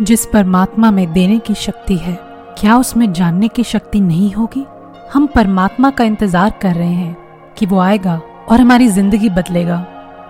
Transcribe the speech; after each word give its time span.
जिस 0.00 0.24
परमात्मा 0.26 0.90
में 0.90 1.12
देने 1.12 1.38
की 1.38 1.54
शक्ति 1.54 1.96
है, 1.96 2.14
क्या 2.58 2.76
उसमें 2.76 3.12
जानने 3.12 3.48
की 3.48 3.64
शक्ति 3.64 4.00
नहीं 4.00 4.32
होगी? 4.32 4.64
हम 5.12 5.26
परमात्मा 5.26 5.90
का 5.90 6.04
इंतज़ार 6.04 6.52
कर 6.62 6.74
रहे 6.74 6.92
हैं 6.92 7.54
कि 7.58 7.66
वो 7.66 7.78
आएगा 7.78 8.16
और 8.48 8.60
हमारी 8.60 8.88
ज़िंदगी 8.88 9.28
बदलेगा। 9.28 9.78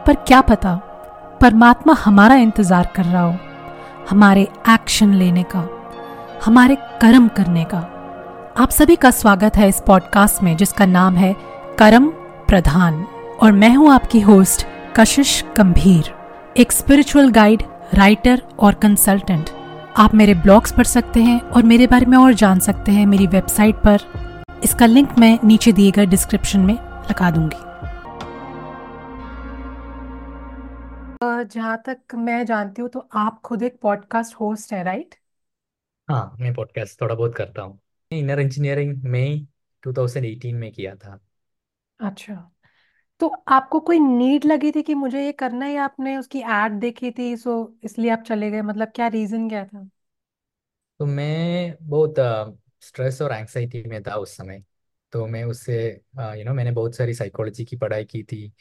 पर 0.06 0.14
क्या 0.16 0.40
पता, 0.40 0.74
परमात्मा 1.40 1.94
हमारा 1.94 2.36
इंतज़ार 2.36 2.88
कर 2.96 3.04
रहा 3.04 3.22
हो, 3.22 3.34
हमारे 4.10 4.42
एक्शन 4.70 5.14
लेने 5.14 5.42
का, 5.54 5.66
हमारे 6.44 6.76
कर्म 7.02 7.28
करने 7.28 7.64
का। 7.64 7.78
आप 8.58 8.70
सभी 8.70 8.96
का 8.96 9.10
स्वागत 9.10 9.56
है 9.56 9.68
इस 9.68 9.82
पॉडकास्ट 9.86 10.42
में, 10.42 10.56
जिसका 10.56 10.86
नाम 10.86 11.16
है 11.16 11.34
कर्म 11.78 12.10
प्रधान। 12.48 13.04
और 13.42 13.52
मैं 13.52 13.74
हूँ 13.76 13.90
आपकी 13.92 14.20
होस्ट 14.20 14.66
कशिश 14.96 15.42
गंभीर, 15.56 16.12
एक 16.56 16.72
स्पिरिचुअल 16.72 17.30
गाइड 17.30 17.62
राइटर 17.94 18.42
और 18.58 18.74
कंसल्टेंट 18.74 19.50
आप 19.96 20.14
मेरे 20.14 20.34
ब्लॉग्स 20.34 20.72
पढ़ 20.72 20.86
सकते 20.86 21.20
हैं 21.20 21.40
और 21.40 21.62
मेरे 21.62 21.86
बारे 21.86 22.06
में 22.06 22.16
और 22.18 22.32
जान 22.32 22.58
सकते 22.60 22.92
हैं 22.92 23.06
मेरी 23.06 23.26
वेबसाइट 23.26 23.76
पर। 23.76 24.00
इसका 24.64 24.86
लिंक 24.86 25.18
मैं 25.18 25.38
नीचे 25.44 25.72
दिए 25.72 25.90
गए 25.90 26.06
डिस्क्रिप्शन 26.06 26.60
में 26.60 26.74
लगा 27.10 27.30
दूँगी। 27.30 27.68
जहाँ 31.44 31.82
तक 31.86 32.14
मैं 32.14 32.44
जानती 32.46 32.82
हूँ 32.82 32.90
तो 32.90 33.08
आप 33.14 33.40
खुद 33.44 33.62
एक 33.62 33.78
पॉडकास्ट 33.82 34.34
होस्ट 34.34 34.72
है 34.72 34.82
राइट 34.84 35.14
हाँ 36.08 36.36
मैं 36.40 36.52
पॉडकास्ट 36.54 37.00
थोड़ा 37.00 37.14
बहुत 37.14 37.34
करता 37.34 37.62
हूँ। 37.62 37.78
इनर 38.10 38.40
इंजीनियरिंग 38.40 39.02
में 39.04 39.46
2018 39.82 40.54
में 40.54 40.70
किया 40.72 40.94
था। 40.94 41.18
अच्छा। 42.00 42.34
तो 43.20 43.26
आपको 43.48 43.78
कोई 43.80 43.98
नीड 44.00 44.44
लगी 44.44 44.70
थी 44.72 44.82
कि 44.82 44.94
मुझे 44.94 45.24
ये 45.24 45.32
करना 45.34 45.64
है 45.66 45.72
या 45.72 45.84
आपने 45.84 46.16
उसकी 46.16 46.40
एड 46.54 46.78
देखी 46.80 47.10
थी 47.10 47.36
सो 47.36 47.56
इसलिए 47.84 48.10
आप 48.10 48.22
चले 48.22 48.50
गए? 48.50 48.62
मतलब 48.62 48.92
क्या 48.94 49.08
रीजन 49.10 49.48
क्या 49.48 49.64
था? 49.64 49.88
तो 51.00 51.06
मैं 51.06 51.76
बहुत 51.82 52.14
स्ट्रेस 52.82 53.20
और 53.22 53.32
एंग्जाइटी 53.32 53.82
में 53.84 54.02
था 54.02 54.14
उस 54.16 54.36
समय। 54.36 54.62
तो 55.12 55.26
मैं 55.26 55.42
उससे 55.44 55.76
यू 56.38 56.44
नो 56.44 56.52
मैंने 56.54 56.70
बहुत 56.72 56.94
सारी 56.96 57.14
साइकोलॉजी 57.14 57.64
की 57.64 57.76
पढ़ाई 57.76 58.04
की 58.04 58.22
थी। 58.24 58.52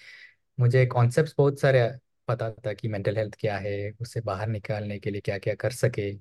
मुझे 0.57 0.85
कॉन्सेप्ट्स 0.87 1.35
बहुत 1.37 1.59
सारे 1.59 1.87
पता 2.27 2.49
था 2.65 2.73
कि 2.73 2.87
मेंटल 2.87 3.17
हेल्थ 3.17 3.35
क्या 3.39 3.57
है 3.57 3.91
उससे 4.01 4.21
बाहर 4.21 4.47
निकालने 4.47 4.99
के 4.99 5.11
लिए 5.11 5.21
क्या 5.21 5.37
क्या 5.39 5.55
कर 5.55 5.71
सके। 5.73 6.11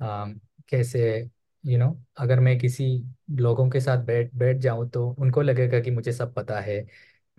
अम, 0.00 0.40
कैसे 0.68 1.00
यू 1.20 1.72
you 1.72 1.78
नो 1.78 1.86
know, 1.86 1.96
अगर 2.18 2.40
मैं 2.40 2.58
किसी 2.58 2.86
लोगों 3.32 3.68
के 3.70 3.80
साथ 3.80 4.04
बैठ 4.04 4.34
बैठ 4.34 4.56
जाऊँ 4.58 4.88
तो 4.90 5.08
उनको 5.12 5.42
लगेगा 5.42 5.80
कि 5.80 5.90
मुझे 5.90 6.12
सब 6.12 6.34
पता 6.34 6.60
है। 6.60 6.80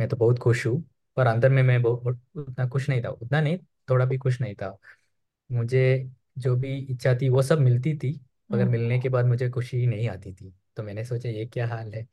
मैं 0.02 0.08
तो 0.10 0.18
बहुत 0.18 0.40
खुश 0.40 0.66
हूँ 0.68 0.84
पर 1.18 1.28
अंदर 1.28 1.50
में 1.50 1.62
मैं 1.64 1.82
बहुत 1.84 2.22
उतना 2.38 2.68
खुश 2.70 2.90
नहीं 2.90 3.04
था 3.04 3.10
उतना 3.12 3.42
नहीं 3.42 3.58
थोड़ा 3.90 4.06
भी 4.06 4.18
खुश 4.18 4.40
नहीं 4.42 4.56
था। 4.56 4.78
मुझे 5.50 6.12
जो 6.40 6.56
भी 6.58 6.78
इच्छा 6.82 7.14
थी 7.16 7.30
वो 7.30 7.42
सब 7.42 7.60
मिलती 7.60 7.94
थी 7.98 8.14
मगर 8.50 8.62
हम्म। 8.62 8.72
मिलने 8.72 9.00
के 9.00 9.10
बाद 9.10 9.26
मुझे 9.26 9.50
खुशी 9.50 9.86
नहीं 9.88 10.08
आती 10.10 10.34
थी। 10.34 10.54
तो 10.78 10.84
मैंने 10.84 11.06
सोचा 11.06 11.30
ये 11.30 11.46
क्या 11.48 11.68
हाल 11.68 11.94
है? 11.94 12.08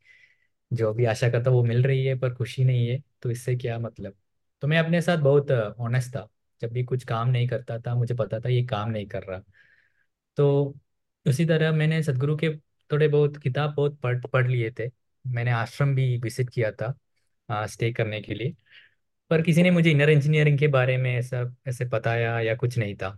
जो 0.71 0.93
भी 0.93 1.05
आशा 1.05 1.29
करता 1.29 1.51
वो 1.51 1.63
मिल 1.63 1.83
रही 1.83 2.05
है 2.05 2.17
पर 2.19 2.33
खुशी 2.35 2.63
नहीं 2.65 2.87
है 2.89 2.99
तो 3.23 3.31
इससे 3.31 3.55
क्या 3.57 3.79
मतलब? 3.79 4.15
तो 4.63 4.67
मैं 4.67 4.79
अपने 4.79 5.01
साथ 5.01 5.17
बहुत 5.19 5.51
ऑनेस्ट 5.51 6.15
था। 6.15 6.27
जब 6.61 6.71
भी 6.73 6.83
कुछ 6.85 7.03
काम 7.05 7.29
नहीं 7.29 7.47
करता 7.47 7.79
था 7.79 7.95
मुझे 7.95 8.15
पता 8.15 8.39
था 8.39 8.49
ये 8.49 8.65
काम 8.65 8.89
नहीं 8.89 9.07
कर 9.07 9.23
रहा। 9.23 9.41
तो 10.37 10.75
उसी 11.25 11.45
तरह 11.45 11.71
मैंने 11.71 12.01
सदगुरु 12.03 12.35
के 12.37 12.49
थोड़े 12.91 13.07
बहुत 13.07 13.37
किताब 13.37 13.73
बहुत 13.75 13.99
पढ़ 13.99 14.25
पढ़ 14.27 14.47
लिए 14.47 14.71
थे। 14.79 14.89
मैंने 15.25 15.51
आश्रम 15.51 15.95
भी 15.95 16.17
विज़िट 16.17 16.49
किया 16.49 16.71
था। 16.71 16.93
स्टे 17.51 17.91
करने 17.93 18.21
के 18.21 18.33
लिए। 18.33 18.55
पर 19.31 19.41
किसी 19.41 19.63
ने 19.63 19.71
मुझे 19.71 19.91
इनर 19.91 20.09
इंजीनियरिंग 20.09 20.59
के 20.59 20.67
बारे 20.67 20.97
में 20.97 21.15
ऐसा 21.15 21.43
ऐसे 21.67 21.85
बताया 21.85 22.39
या 22.39 22.55
कुछ 22.55 22.77
नहीं 22.77 22.95
था। 22.95 23.09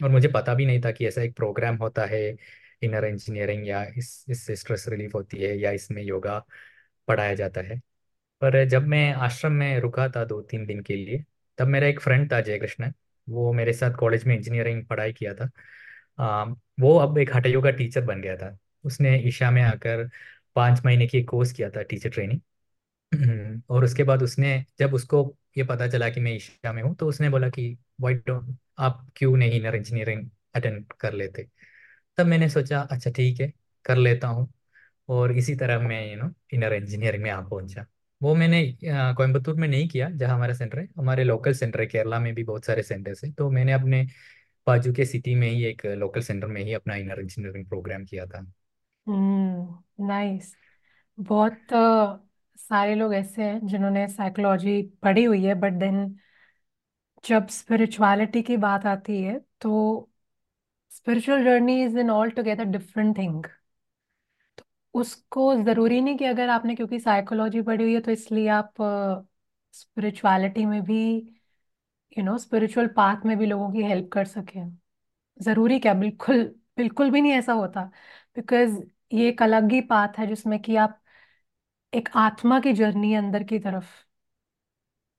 और 0.00 0.10
मुझे 0.10 0.28
पता 0.28 0.54
भी 0.54 0.66
नहीं 0.66 0.80
था 0.80 0.90
कि 0.92 1.06
ऐसा 1.06 1.22
एक 1.22 1.36
प्रोग्राम 1.36 1.76
होता 1.76 2.04
है 2.06 2.20
इनर 2.82 3.04
इंजीनियरिंग 3.04 3.68
या 3.68 3.84
इस 3.98 4.24
इससे 4.28 4.56
स्ट्रेस 4.56 4.84
रिलीफ 4.88 5.14
होती 5.14 5.38
है 5.38 5.58
या 5.58 5.70
इसमें 5.72 6.02
योगा 6.02 6.38
पढ़ाया 7.08 7.34
जाता 7.34 7.60
है। 7.60 7.78
पर 8.42 8.64
जब 8.64 8.86
मैं 8.86 9.12
आश्रम 9.14 9.52
में 9.52 9.78
रुका 9.80 10.08
था 10.08 10.24
दो 10.24 10.40
तीन 10.42 10.66
दिन 10.66 10.80
के 10.82 10.96
लिए 10.96 11.24
तब 11.58 11.68
मेरा 11.68 11.86
एक 11.86 12.00
फ्रेंड 12.00 12.32
था 12.32 12.40
जय 12.40 12.58
कृष्ण 12.58 12.92
वो 13.28 13.52
मेरे 13.52 13.72
साथ 13.72 13.94
कॉलेज 13.94 14.24
में 14.26 14.36
इंजीनियरिंग 14.36 14.84
पढ़ाई 14.86 15.12
किया 15.12 15.34
था। 15.34 15.50
आ, 16.18 16.44
वो 16.80 16.96
अब 16.98 17.18
एक 17.18 17.30
हठ 17.36 17.46
योगा 17.46 17.70
टीचर 17.70 18.04
बन 18.04 18.20
गया 18.22 18.36
था। 18.36 18.56
उसने 18.84 19.16
ईशा 19.20 19.50
में 19.50 19.62
आकर 19.62 20.08
पाँच 20.56 20.82
महीने 20.86 21.06
की 21.06 21.22
कोर्स 21.24 21.52
किया 21.52 21.70
था 21.70 21.82
टीचर 21.82 22.10
ट्रेनिंग 22.10 22.40
और 23.70 23.84
उसके 23.84 24.04
बाद 24.04 24.22
उसने, 24.22 24.64
जब 24.78 24.94
उसको 24.94 25.36
ये 25.58 25.64
पता 25.64 25.86
चला 25.88 26.08
कि 26.10 26.20
मैं 26.20 26.32
ईशा 26.36 26.72
में 26.72 26.82
हूँ 26.82 26.94
तो 26.96 27.06
उसने 27.08 27.28
बोला 27.30 27.48
कि 27.48 27.76
वाई 28.00 28.14
डोंट 28.16 28.56
आप 28.78 29.06
क्यों 29.16 29.36
नहीं 29.36 29.60
इनर 29.60 29.76
इंजीनियरिंग 29.76 30.28
अटेंड 30.54 30.84
कर 31.00 31.12
लेते? 31.12 31.46
तब 32.18 32.26
मैंने 32.26 32.48
सोचा 32.50 32.80
अच्छा 32.82 33.10
ठीक 33.10 33.40
है, 33.40 33.52
कर 33.84 33.96
लेता 33.96 34.28
हूँ। 34.28 34.48
और 35.08 35.32
इसी 35.32 35.54
तरह 35.56 35.78
मैं 35.80 36.10
यू 36.10 36.16
नो 36.16 36.30
इनर 36.54 36.72
इंजीनियरिंग 36.74 37.22
में 37.22 37.30
आ 37.30 37.40
पहुँचा। 37.40 37.86
वो 38.20 38.34
मैंने 38.34 38.62
कोयम्बतूर 38.84 39.54
में 39.54 39.66
नहीं 39.68 39.88
किया, 39.88 40.08
जहाँ 40.10 40.34
हमारा 40.34 40.54
सेंटर 40.54 40.78
है। 40.78 40.88
हमारे 40.98 41.24
लोकल 41.24 41.54
सेंटर 41.54 41.80
है, 41.80 41.86
केरला 41.86 42.18
में 42.20 42.32
भी 42.34 42.44
बहुत 42.44 42.64
सारे 42.64 42.82
सेंटर्स 42.82 43.24
हैं। 43.24 43.32
तो 43.32 43.50
मैंने 43.50 43.72
अपने 43.72 44.06
बाजू 44.66 44.92
के 44.92 45.04
सिटी 45.04 45.34
में 45.34 45.48
ही 45.50 45.64
एक 45.64 45.84
लोकल 45.86 46.20
सेंटर 46.20 46.46
में 46.46 46.62
ही 46.64 46.72
अपना 46.74 46.94
इनर 46.96 47.20
इंजीनियरिंग 47.20 47.66
प्रोग्राम 47.66 48.04
किया 48.04 48.26
था। 48.26 48.38
हम्म 49.06 50.06
नाइस 50.06 50.54
बहुत 51.18 51.72
सारे 52.58 52.94
लोग 52.94 53.14
ऐसे 53.14 53.42
हैं 53.44 53.66
जिन्होंने 53.66 54.06
साइकोलॉजी 54.08 54.80
पढ़ी 55.02 55.24
हुई 55.24 55.44
है, 55.44 55.54
बट 55.56 55.72
देन 55.74 56.16
जब 57.24 57.46
स्पिरिचुअलिटी 57.50 58.42
की 58.42 58.56
बात 58.58 58.86
आती 58.86 59.20
है 59.22 59.38
तो 59.60 59.72
spiritual 60.90 61.44
journey 61.44 61.82
is 61.84 61.98
an 61.98 62.10
altogether 62.32 62.64
different 62.66 63.16
thing 63.18 63.44
तो 64.58 64.64
उसको 64.94 65.54
ज़रूरी 65.56 66.00
नहीं 66.00 66.16
कि 66.18 66.24
अगर 66.26 66.48
आपने, 66.50 66.74
क्योंकि 66.74 66.98
साइकोलॉजी 67.00 67.62
पढ़ी 67.62 67.84
हुई 67.84 67.94
है 67.94 68.00
तो 68.02 68.10
इसलिए 68.12 68.48
आप 68.50 68.74
स्पिरिचुअलिटी 69.74 70.64
में 70.66 70.82
भी 70.84 70.98
यू 72.16 72.24
नो 72.24 72.36
स्पिरिचुअल 72.38 72.86
पाथ 72.96 73.24
में 73.26 73.36
भी 73.38 73.46
लोगों 73.46 73.70
की 73.72 73.82
हेल्प 73.84 74.08
कर 74.12 74.24
सकें। 74.26 74.62
ज़रूरी 75.40 75.78
क्या? 75.80 75.94
बिल्कुल 75.94 76.44
बिल्कुल 76.78 77.10
भी 77.10 77.20
नहीं 77.22 77.32
ऐसा 77.32 77.52
होता। 77.54 77.84
बिकॉज़ 78.36 78.78
ये 79.14 79.28
एक 79.28 79.42
अलग 79.42 79.72
ही 79.72 79.80
पाथ 79.84 80.18
है 80.18 80.26
जिसमें 80.26 80.58
कि 80.62 80.76
आप 80.78 81.00
एक 81.92 82.08
आत्मा 82.16 82.58
की 82.60 82.72
जर्नी 82.74 83.10
है 83.12 83.18
अंदर 83.18 83.42
की 83.44 83.58
तरफ़। 83.60 83.92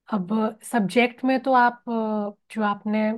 अब 0.08 0.30
सब्जेक्ट 0.62 1.24
में 1.24 1.38
तो 1.42 1.52
आप 1.54 1.82
जो 2.50 2.62
आपने 2.64 3.10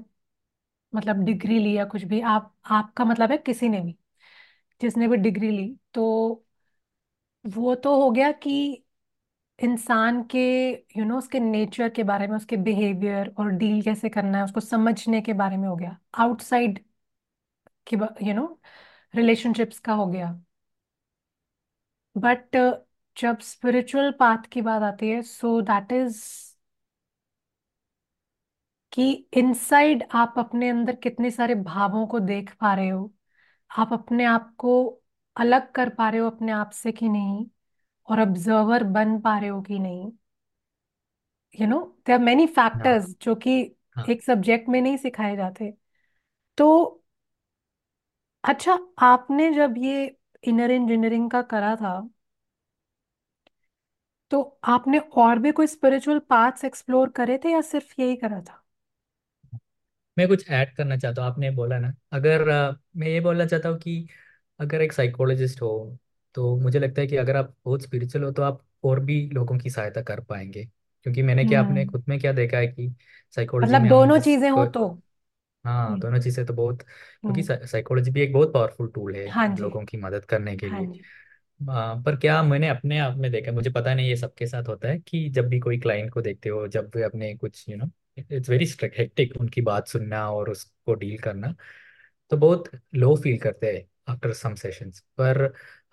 मतलब 0.93 1.23
डिग्री 1.25 1.59
ली 1.59 1.73
या 1.77 1.85
कुछ 1.85 2.05
भी 2.05 2.21
आप 2.29 2.55
आपका 2.71 3.05
मतलब 3.05 3.31
है 3.31 3.39
किसी 3.39 3.69
ने 3.69 3.81
भी 3.81 3.97
जिसने 4.81 5.09
भी 5.09 5.17
डिग्री 5.19 5.51
ली 5.51 5.69
तो 5.95 6.05
वो 7.45 7.75
तो 7.75 7.95
हो 8.03 8.11
गया 8.11 8.31
कि 8.33 8.53
इंसान 9.59 10.23
के 10.25 10.41
यू 10.71 10.77
you 10.95 10.99
नो 10.99 11.05
know, 11.07 11.19
उसके 11.19 11.41
नेचर 11.41 11.89
के 11.89 12.03
बारे 12.05 12.27
में 12.27 12.37
उसके 12.37 12.57
बिहेवियर 12.59 13.35
और 13.39 13.51
डील 13.53 13.83
कैसे 13.83 14.09
करना 14.09 14.39
है 14.39 14.45
उसको 14.45 14.61
समझने 14.61 15.21
के 15.21 15.33
बारे 15.35 15.57
में 15.57 15.69
हो 15.69 15.77
गया। 15.77 15.97
आउटसाइड 16.17 16.85
के 17.87 17.97
यू 18.23 18.35
नो 18.35 18.47
रिलेशनशिप्स 19.15 19.79
का 19.81 19.93
हो 19.95 20.07
गया। 20.07 20.33
बट 22.17 22.57
जब 23.17 23.39
स्पिरिचुअल 23.41 24.11
पाथ 24.13 24.47
की 24.53 24.63
बात 24.63 24.83
आती 24.83 25.11
है 25.11 25.23
सो 25.25 25.61
दैट 25.63 25.93
इज़ 25.93 26.21
कि 28.93 29.05
इनसाइड 29.35 30.03
आप 30.15 30.35
अपने 30.39 30.69
अंदर 30.71 30.97
कितने 30.97 31.31
सारे 31.31 31.55
भावों 31.55 32.07
को 32.07 32.21
देख 32.21 32.55
पा 32.55 32.75
रहे 32.75 32.89
हो 32.89 33.11
आप 33.71 33.93
अपने 33.93 34.25
आप 34.27 34.55
को 34.59 34.75
अलग 35.37 35.71
कर 35.73 35.89
पा 35.91 36.09
रहे 36.11 36.21
हो 36.21 36.31
अपने 36.31 36.53
आप 36.53 36.71
से 36.73 36.93
कि 36.93 37.09
नहीं 37.09 37.47
और 38.09 38.21
ऑब्जर्वर 38.23 38.85
बन 38.93 39.21
पा 39.21 39.39
रहे 39.39 39.51
हो 39.51 39.63
कि 39.63 39.79
नहीं। 39.79 40.13
You 41.59 41.67
know 41.67 41.79
there 42.07 42.15
are 42.15 42.21
many 42.23 42.47
हाँ। 42.75 42.89
फैक्टर्स 42.89 43.15
जो 43.23 43.35
कि 43.37 43.53
हाँ। 43.91 44.07
एक 44.09 44.23
सब्जेक्ट 44.23 44.69
में 44.69 44.81
नहीं 44.81 44.97
सिखाए 44.97 45.37
जाते। 45.37 45.73
तो 46.59 46.69
अच्छा 48.45 48.79
आपने 49.01 49.51
जब 49.53 49.75
ये 49.79 50.05
इनर 50.45 50.71
इंजीनियरिंग 50.71 51.31
का 51.31 51.43
करा 51.45 51.75
था 51.77 51.99
तो 54.31 54.41
आपने 54.67 54.99
और 55.17 55.39
भी 55.39 55.53
कोई 55.53 55.67
स्पिरिचुअल 55.69 56.19
पाथ्स 56.31 56.65
एक्सप्लोर 56.65 57.09
करे 57.17 57.39
थे 57.45 57.53
या 57.53 57.61
सिर्फ़ 57.65 57.95
यही 57.99 58.17
करा 58.17 58.41
था? 58.43 58.63
मैं 60.17 60.27
कुछ 60.29 60.49
ऐड 60.51 60.75
करना 60.77 60.97
चाहता 60.97 61.23
हूँ 61.23 61.31
आपने 61.31 61.51
बोला 61.51 61.79
ना। 61.79 61.93
अगर 62.13 62.49
अ, 62.49 62.73
मैं 62.97 63.09
ये 63.09 63.21
बोलना 63.21 63.45
चाहता 63.47 63.69
हूँ 63.69 63.79
कि 63.79 64.07
अगर 64.61 64.83
एक 64.83 64.93
साइकोलॉजिस्ट 64.93 65.63
हो 65.63 65.71
तो 66.35 66.57
मुझे 66.59 66.79
लगता 66.79 67.01
है 67.01 67.07
कि 67.07 67.17
अगर 67.17 67.37
आप 67.37 67.55
बहुत 67.65 67.83
स्पिरिचुअल 67.83 68.25
हो 68.25 68.31
तो 68.33 68.43
आप 68.43 68.65
और 68.85 69.01
भी 69.03 69.21
लोगों 69.31 69.59
की 69.59 69.71
सहायता 69.71 70.03
कर 70.03 70.21
पाएँगे। 70.23 70.65
क्योंकि 71.07 71.23
मैंने 71.23 71.45
क्या 71.45 71.61
अपने 71.61 71.85
हम्म। 71.85 71.87
खुद 71.87 72.05
में 72.09 72.19
क्या 72.21 72.33
देखा 72.33 72.59
है 72.59 72.67
कि 72.69 72.89
साइकोलॉजी 73.37 73.77
मतलब 73.77 73.77
में 73.77 73.91
हम 73.91 74.01
दोनों 74.01 74.19
जिस 74.21 74.21
चीज़ें 74.21 74.51
हो 74.51 74.65
को, 74.65 74.67
तो। 74.67 74.89
हाँ 75.65 75.99
हम्म। 75.99 76.01
दोनों 76.01 76.21
चीज़ें 76.21 76.45
तो 76.47 76.55
बहुत 76.55 76.83
क्योंकि 76.83 77.43
हम्म, 77.43 77.49
साइकोलॉजी 77.67 78.11
भी 78.11 78.23
एक 78.23 78.33
बहुत 78.33 78.53
पावरफुल 78.55 78.89
टूल 78.91 79.17
है 79.17 79.27
हाँ 79.29 79.49
जी। 79.57 79.71
लोगों 79.71 79.85
की 79.87 79.97
मदद 79.99 80.25
करने 80.27 80.57
के 80.57 80.69
हाँ 80.69 80.71
लिए। 80.71 80.87
जी। 80.87 81.05
हाँ, 81.61 82.03
पर 82.03 82.17
क्या 82.17 82.43
मैंने 82.43 82.69
अपने 82.69 82.99
आप 82.99 83.17
में 83.17 83.31
देखा 83.31 83.53
मुझे 83.53 83.71
पता 83.71 83.93
नहीं 83.95 84.09
ये 84.09 84.17
सबके 84.17 84.47
साथ 84.47 84.69
होता 84.69 84.89
है 84.89 84.99
कि 84.99 85.29
जब 85.31 85.49
भी 85.49 85.59
कोई 85.61 85.79
क्लाइंट 85.79 86.11
को 86.13 86.21
देखते 86.21 86.49
हो 86.49 86.67
जब 86.69 86.91
वे 86.97 87.03
अपने 87.03 87.35
कुछ 87.37 87.65
you 87.69 87.77
know 87.77 87.91
it's 88.31 88.49
very 88.51 88.67
hectic 88.95 89.37
उनकी 89.41 89.61
बात 89.63 89.89
सुनना 89.89 90.25
और 90.31 90.51
उसको 90.51 90.95
डील 90.95 91.19
करना 91.19 91.55
तो 92.31 92.37
बहुत 92.37 92.71
लो 92.95 93.15
फील 93.17 93.39
करते 93.39 93.73
हैं 93.73 93.85
आफ्टर 94.09 94.33
सम 94.33 94.55
सेशंस 94.57 95.01
पर 95.19 95.43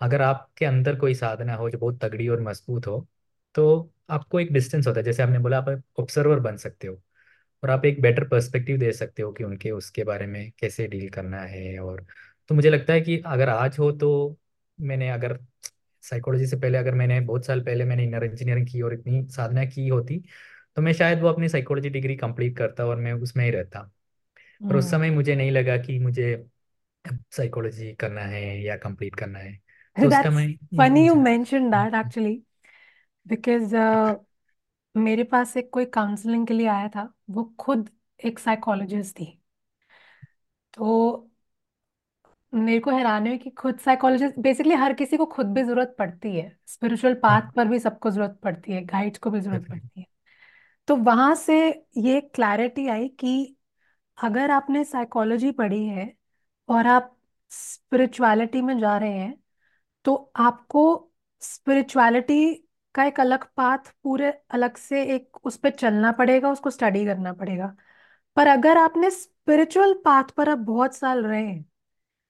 अगर 0.00 0.22
आपके 0.22 0.64
अंदर 0.64 0.98
कोई 0.98 1.14
साधना 1.14 1.54
हो 1.54 1.70
जो 1.70 1.78
बहुत 1.78 2.00
तगड़ी 2.02 2.28
और 2.28 2.40
मज़बूत 2.42 2.86
हो 2.86 3.06
तो 3.54 3.92
आपको 4.10 4.40
एक 4.40 4.52
डिस्टेंस 4.52 4.86
होता 4.86 5.00
है। 5.00 5.04
जैसे 5.04 5.22
आपने 5.22 5.38
बोला 5.38 5.58
आप 5.58 5.68
ऑब्जर्वर 6.00 6.40
बन 6.40 6.56
सकते 6.56 6.86
हो 6.86 7.02
और 7.62 7.70
आप 7.70 7.84
एक 7.84 8.00
बेटर 8.02 8.28
पर्सपेक्टिव 8.28 8.78
दे 8.78 8.92
सकते 8.92 9.22
हो 9.22 9.32
कि 9.32 9.44
उनके 9.44 9.70
उसके 9.70 10.04
बारे 10.04 10.26
में 10.26 10.50
कैसे 10.58 10.86
डील 10.88 11.08
करना 11.10 11.40
है 11.44 11.78
और 11.80 12.04
तो 12.50 12.54
मुझे 12.54 12.70
लगता 12.70 12.92
है 12.92 13.00
कि 13.00 13.18
अगर 13.26 13.48
आज 13.48 13.78
हो 13.78 13.90
तो 13.92 14.10
मैंने 14.80 15.10
अगर 15.10 15.38
साइकोलॉजी 16.02 16.46
से 16.46 16.56
पहले 16.56 16.78
अगर 16.78 16.94
मैंने 16.94 17.20
बहुत 17.20 17.46
साल 17.46 17.60
पहले 17.60 17.84
मैंने 17.84 18.04
इनर 18.04 18.24
इंजीनियरिंग 18.24 18.66
की 18.66 18.82
और 18.82 18.94
इतनी 18.94 19.26
साधना 19.28 19.64
की 19.64 19.88
होती 19.88 20.24
तो 20.76 20.82
मैं 20.82 20.92
शायद 20.92 21.20
वो 21.20 21.28
अपनी 21.28 21.48
साइकोलॉजी 21.48 21.90
डिग्री 21.90 22.16
कंप्लीट 22.16 22.58
करता 22.58 22.84
और 22.84 22.96
मैं 22.96 23.12
उसमें 23.12 23.44
ही 23.44 23.50
रहता। 23.50 23.80
पर 24.60 24.76
उस 24.76 24.84
हम्म। 24.84 24.90
समय 24.90 25.10
मुझे 25.10 25.34
नहीं 25.34 25.50
लगा 25.50 25.76
कि 25.76 25.98
मुझे 25.98 26.46
साइकोलॉजी 27.32 27.92
करना 27.94 28.20
है 28.20 28.62
या 28.62 28.76
कंप्लीट 28.76 29.14
करना 29.14 29.38
है। 29.38 29.52
तो 29.96 30.06
उसका 30.06 30.22
दैट्स 30.22 30.34
मैं 30.34 30.48
फनी 30.78 31.06
यू 31.06 31.14
मुझे 31.14 31.30
मेंशन 31.30 31.70
दैट 31.70 31.94
एक्चुअली 31.94 32.42
बिकॉज़ 33.26 33.76
मेरे 34.96 35.24
पास 35.24 35.56
एक 35.56 35.70
कोई 35.70 35.84
काउंसलिंग 35.84 36.46
के 36.46 36.54
लिए 36.54 36.66
आया 36.66 36.88
था 36.88 37.14
वो 37.30 37.44
खुद 37.44 37.90
एक 38.24 38.38
साइकोलॉजिस्ट 38.38 39.16
थी। 39.16 39.42
तो 40.74 41.27
मेरे 42.52 42.80
को 42.80 42.90
हैरान 42.90 43.26
है 43.26 43.36
कि 43.38 43.50
खुद 43.50 43.78
साइकोलॉजिस्ट 43.78 44.38
बेसिकली 44.40 44.74
हर 44.74 44.92
किसी 44.94 45.16
को 45.16 45.26
खुद 45.26 45.46
भी 45.46 45.62
ज़रूरत 45.62 45.94
पड़ती 45.98 46.34
है। 46.36 46.56
स्पिरिचुअल 46.66 47.12
हाँ। 47.24 47.40
पाथ 47.40 47.52
पर 47.56 47.68
भी 47.68 47.78
सबको 47.78 48.10
ज़रूरत 48.10 48.38
पड़ती 48.42 48.72
है 48.72 48.84
गाइड्स 48.84 49.18
को 49.18 49.30
भी 49.30 49.40
ज़रूरत 49.40 49.68
पड़ती 49.68 50.00
है। 50.00 50.06
तो 50.88 50.96
वहाँ 50.96 51.34
से 51.36 51.58
ये 51.98 52.20
क्लैरिटी 52.34 52.86
आई 52.88 53.08
कि 53.20 53.56
अगर 54.18 54.50
आपने 54.50 54.84
साइकोलॉजी 54.84 55.50
पढ़ी 55.52 55.84
है 55.86 56.12
और 56.68 56.86
आप 56.86 57.16
स्पिरिचुअलिटी 57.50 58.62
में 58.62 58.78
जा 58.78 58.96
रहे 58.98 59.18
हैं 59.18 59.34
तो 60.04 60.14
आपको 60.36 60.84
स्पिरिचुअलिटी 61.42 62.54
का 62.94 63.04
एक 63.04 63.20
अलग 63.20 63.44
पाथ 63.56 63.92
पूरे 64.04 64.30
अलग 64.50 64.76
से 64.76 65.02
एक 65.14 65.38
उस 65.46 65.56
पर 65.58 65.70
चलना 65.70 66.12
पड़ेगा 66.12 66.50
उसको 66.50 66.70
स्टडी 66.70 67.04
करना 67.06 67.32
पड़ेगा। 67.32 67.74
पर 68.36 68.46
अगर 68.46 68.78
आपने 68.78 69.10
स्पिरिचुअल 69.10 69.94
पाथ 70.04 70.30
पर 70.36 70.48
आप 70.48 70.58
बहुत 70.60 70.94
साल 70.96 71.24
रहे 71.26 71.46
हैं 71.46 71.64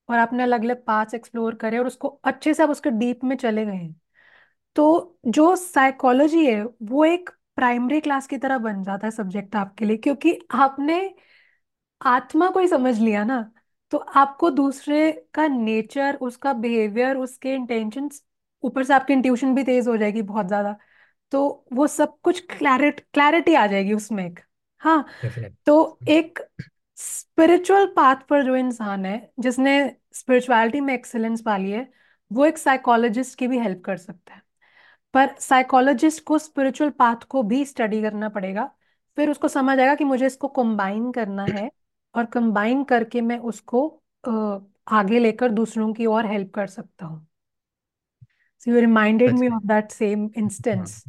और 0.09 0.19
आपने 0.19 0.43
अलग 0.43 0.65
अलग 0.65 0.85
पाथ्स 0.85 1.15
एक्सप्लोर 1.15 1.55
करे 1.57 1.79
और 1.79 1.87
उसको 1.87 2.09
अच्छे 2.25 2.55
से 2.55 2.63
आप 2.63 2.71
उसके 2.71 2.91
डीप 2.93 3.25
में 3.25 3.37
चले 3.37 3.65
गए 3.67 3.75
हैं। 3.75 3.95
तो 4.77 5.19
जो 5.29 5.55
साइकोलॉजी 5.57 6.45
है 6.47 6.63
वो 6.85 7.05
एक 7.05 7.31
प्राइमरी 7.57 8.01
क्लास 8.01 8.27
की 8.27 8.39
तरह 8.39 8.59
बन 8.61 8.83
जाता 8.85 9.07
है 9.07 9.11
सब्जेक्ट 9.11 9.57
आपके 9.57 9.85
लिए 9.85 9.97
क्योंकि 9.99 10.39
आपने 10.53 11.01
आत्मा 12.01 12.49
को 12.51 12.61
ही 12.61 12.69
समझ 12.69 12.99
लिया 12.99 13.25
ना। 13.25 13.41
तो 13.93 13.99
आपको 13.99 14.51
दूसरे 14.51 15.11
का 15.35 15.47
नेचर 15.49 16.17
उसका 16.23 16.53
बिहेवियर 16.55 17.17
उसके 17.17 17.55
इंटेंशन 17.55 18.09
ऊपर 18.65 18.85
से 18.85 18.95
आपकी 18.95 19.13
इंट्यूशन 19.13 19.55
भी 19.55 19.63
तेज 19.65 19.89
हो 19.89 19.97
जाएगी 19.97 20.23
बहुत 20.25 20.47
ज़्यादा। 20.47 20.77
तो 21.33 21.67
वो 21.73 21.87
सब 21.87 22.19
कुछ 22.23 22.41
क्लैरिट 22.51 23.01
क्लैरिटी 23.15 23.55
आ 23.55 23.67
जाएगी 23.67 23.93
उसमें 23.95 24.25
एक। 24.27 24.41
हाँ 24.83 25.05
तो 25.67 26.01
एक 26.09 26.39
स्पिरिचुअल 26.99 27.87
पाथ 27.97 28.17
पर 28.29 28.45
जो 28.45 28.57
इंसान 28.57 29.07
है 29.07 29.33
जिसने 29.41 29.79
स्पिरिचुअलिटी 30.19 30.81
में 30.81 30.95
एक्सेलेंस 30.95 31.43
वाली 31.47 31.71
है 31.71 31.89
वो 32.31 32.45
एक 32.47 32.59
साइकोलॉजिस्ट 32.59 33.39
की 33.39 33.47
भी 33.49 33.59
हेल्प 33.59 33.83
कर 33.85 33.97
सकता 33.97 34.35
है। 34.35 34.43
पर 35.15 35.35
साइकोलॉजिस्ट 35.41 36.25
को 36.25 36.39
स्पिरिचुअल 36.39 36.91
पाथ 36.91 37.25
को 37.29 37.43
भी 37.43 37.65
स्टडी 37.65 38.01
करना 38.03 38.29
पड़ेगा 38.29 38.71
फिर 39.19 39.31
उसको 39.31 39.49
समझ 39.49 39.79
आएगा 39.79 39.95
कि 39.95 40.05
मुझे 40.05 40.27
इसको 40.27 40.49
कंबाइन 40.49 41.11
करना 41.13 41.45
है 41.49 41.71
और 42.15 42.27
कंबाइन 42.27 42.85
करके 42.85 43.21
मैं 43.21 43.39
उसको 43.51 43.87
आगे 44.91 45.19
लेकर 45.19 45.51
दूसरों 45.53 45.93
की 45.95 46.07
और 46.07 46.27
हेल्प 46.27 46.53
कर 46.55 46.67
सकता 46.67 47.07
हूँ। 47.07 47.27
So 48.63 48.71
you 48.71 48.81
reminded 48.81 49.39
me 49.39 49.49
of 49.49 49.67
that 49.67 49.91
same 49.91 50.29
instance 50.39 51.03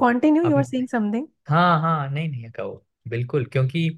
continue 0.00 0.42
you 0.44 0.56
are 0.56 0.62
saying 0.64 0.88
something 0.88 1.26
हाँ 1.48 1.80
हाँ 1.80 2.10
नहीं 2.10 2.28
नहीं 2.28 2.50
कहो। 2.50 2.84
बिल्कुल 3.06 3.44
क्योंकि 3.46 3.88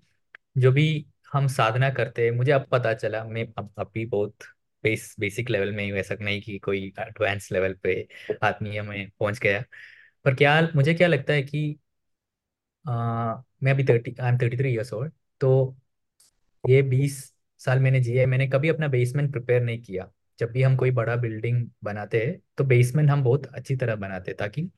जो 0.59 0.73
भी 0.73 0.85
हम 1.33 1.47
साधना 1.49 1.91
करते 1.91 2.25
हैं 2.25 2.31
मुझे 2.33 2.53
अब 2.53 2.67
पता 2.73 2.93
चला 2.95 3.25
मैं 3.27 3.47
अब 3.59 3.73
अभी 3.79 4.05
बहुत 4.07 4.45
बेस 4.85 5.15
बेसिक 5.21 5.51
लेवल 5.51 5.73
में 5.73 5.85
ही 5.85 5.93
वैसा 5.93 6.17
नहीं 6.21 6.41
कि 6.43 6.59
कोई 6.61 6.87
एडवांस 7.01 7.51
लेवल 7.53 7.75
पे 7.83 8.01
आत्मीय 8.45 8.83
में 8.83 9.11
पहुँच 9.11 9.39
गया। 9.39 9.63
पर 10.25 10.35
क्या 10.35 10.61
मुझे 10.77 10.95
क्या 10.95 11.09
लगता 11.09 11.33
है 11.33 11.43
कि 11.45 11.69
आ, 12.85 13.35
मैं 13.63 13.73
अभी 13.73 13.85
thirty 13.85 14.15
I 14.21 14.29
am 14.29 14.39
thirty 14.39 14.57
three 14.57 14.73
years 14.73 14.93
old 14.93 15.13
तो 15.41 15.51
ये 16.65 16.81
बीस 16.85 17.19
साल 17.61 17.79
मैंने 17.81 18.01
जिए 18.01 18.25
मैंने 18.27 18.47
कभी 18.49 18.69
अपना 18.69 18.89
बेसमेंट 18.89 19.31
प्रिपेयर 19.33 19.63
नहीं 19.63 19.83
किया। 19.83 20.11
जब 20.39 20.51
भी 20.53 20.63
हम 20.63 20.77
कोई 20.77 20.91
बड़ा 20.93 21.17
बिल्डिंग 21.17 21.67
बनाते 21.85 22.25
हैं 22.27 22.39
तो 22.59 22.65
बेसमेंट 22.65 23.11
हम 23.11 23.23
बहुत 23.25 23.47
अच्छी 23.47 23.77
तरह 23.77 23.97
बनाते 23.97 24.31
हैं 24.31 24.37
ताकि 24.39 24.71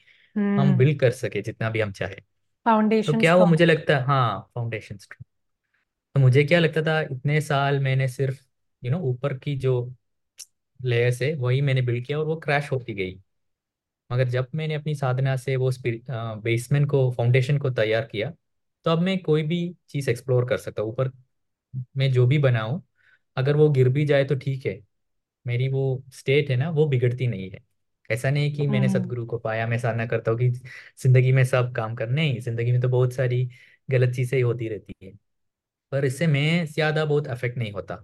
हम 0.57 0.69
हम्म। 0.69 0.77
बिल्ड 0.77 1.01
कर 1.01 1.11
सके 1.13 1.43
जितना 1.43 1.71
भी 1.71 1.81
हम 1.81 1.93
चाहे। 1.93 2.17
तो 3.03 3.13
फाउंडेशन 3.13 3.15
क्या 3.15 3.33
हुआ 3.33 3.45
स्ट्रॉन्ग 3.45 3.47
मुझे 3.47 3.67
लगता 3.67 3.97
है 3.97 4.05
हाँ 4.07 4.41
फाउंडेशन 4.55 4.99
तो 6.15 6.21
मुझे 6.21 6.43
क्या 6.45 6.59
लगता 6.59 6.83
था 6.83 7.01
इतने 7.05 7.41
साल 7.43 7.79
मैंने 7.81 8.09
सिर्फ़ 8.09 8.41
यू 8.83 8.91
नो 8.91 8.99
ऊपर 9.05 9.37
की 9.39 9.57
जो 9.59 9.75
लेयर्स 10.81 11.21
है 11.23 11.33
वही 11.37 11.61
मैंने 11.63 11.83
बिल्ड 11.83 12.07
किया 12.07 12.19
और 12.19 12.25
वो 12.27 12.37
क्रैश 12.39 12.71
होती 12.73 12.95
गई। 12.95 13.15
मगर 14.11 14.29
जब 14.29 14.49
मैंने 14.55 14.75
अपनी 14.75 14.95
साधना 14.95 15.37
से 15.39 15.57
वो 15.59 15.71
बेसमेंट 16.43 16.89
को 16.91 17.11
फाउंडेशन 17.13 17.59
को 17.59 17.71
तैयार 17.73 18.07
किया 18.07 18.31
तो 18.87 18.91
अब 18.91 19.01
मैं 19.01 19.19
कोई 19.23 19.43
भी 19.45 19.59
चीज़ 19.91 20.11
एक्सप्लोर 20.11 20.49
कर 20.49 20.59
सकता 20.59 20.83
हूँ। 20.83 20.91
ऊपर 20.91 21.11
मैं 21.97 22.11
जो 22.13 22.27
भी 22.27 22.39
बनाऊँ 22.41 22.83
अगर 23.37 23.57
वो 23.57 23.69
गिर 23.71 23.89
भी 23.91 24.05
जाए 24.07 24.25
तो 24.27 24.37
ठीक 24.37 24.67
है 24.67 24.81
मेरी 25.47 25.69
वो 25.71 25.85
स्टेट 26.13 26.51
है 26.51 26.57
ना 26.57 26.71
वो 26.71 26.87
बिगड़ती 26.89 27.27
नहीं 27.29 27.51
है। 27.51 27.61
ऐसा 28.11 28.31
नहीं 28.31 28.53
कि 28.55 28.67
मैंने 28.67 28.89
हम्म 28.89 28.89
सदगुरु 28.89 29.25
को 29.27 29.39
पाया 29.39 29.67
मैं 29.67 29.79
साधना 29.79 30.07
करता 30.07 30.31
हूँ 30.31 30.39
कि 30.41 30.51
ज़िंदगी 30.51 31.33
में 31.33 31.45
सब 31.47 31.73
काम 31.77 31.95
कर 31.95 32.09
नहीं 32.11 32.39
ज़िंदगी 32.41 32.73
में 32.73 32.81
तो 32.81 32.89
बहुत 32.91 33.13
सारी 33.13 33.45
गलत 33.89 34.15
चीज़ें 34.17 34.37
ही 34.39 34.43
होती 34.43 34.69
रहती 34.69 34.95
है। 35.03 35.13
पर 35.93 36.05
इससे 36.05 36.27
मैं 36.29 36.65
ज़्यादा 36.67 37.05
बहुत 37.05 37.27
अफेक्ट 37.29 37.59
नहीं 37.59 37.73
होता। 37.73 38.03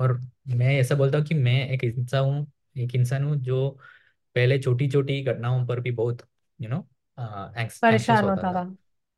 और 0.00 0.12
मैं 0.50 0.74
ऐसा 0.76 0.94
बोलता 0.96 1.18
हूँ 1.18 1.26
कि 1.26 1.34
मैं 1.36 1.54
एक 1.70 1.84
इंसान 1.84 2.24
हूँ 2.26 2.46
एक 2.78 2.94
इंसान 2.94 3.24
हूँ 3.24 3.36
जो 3.38 3.70
पहले 4.36 4.58
छोटी 4.58 4.88
छोटी 4.90 5.22
घटनाओं 5.24 5.66
पर 5.66 5.80
भी 5.80 5.90
बहुत 5.92 6.26
यू 6.58 6.68
नो 6.68 6.86
एंक्शस 7.56 7.80
परेशान 7.82 8.24
होता 8.24 8.44
होता 8.44 8.44
था। 8.44 8.54
था। 8.54 8.64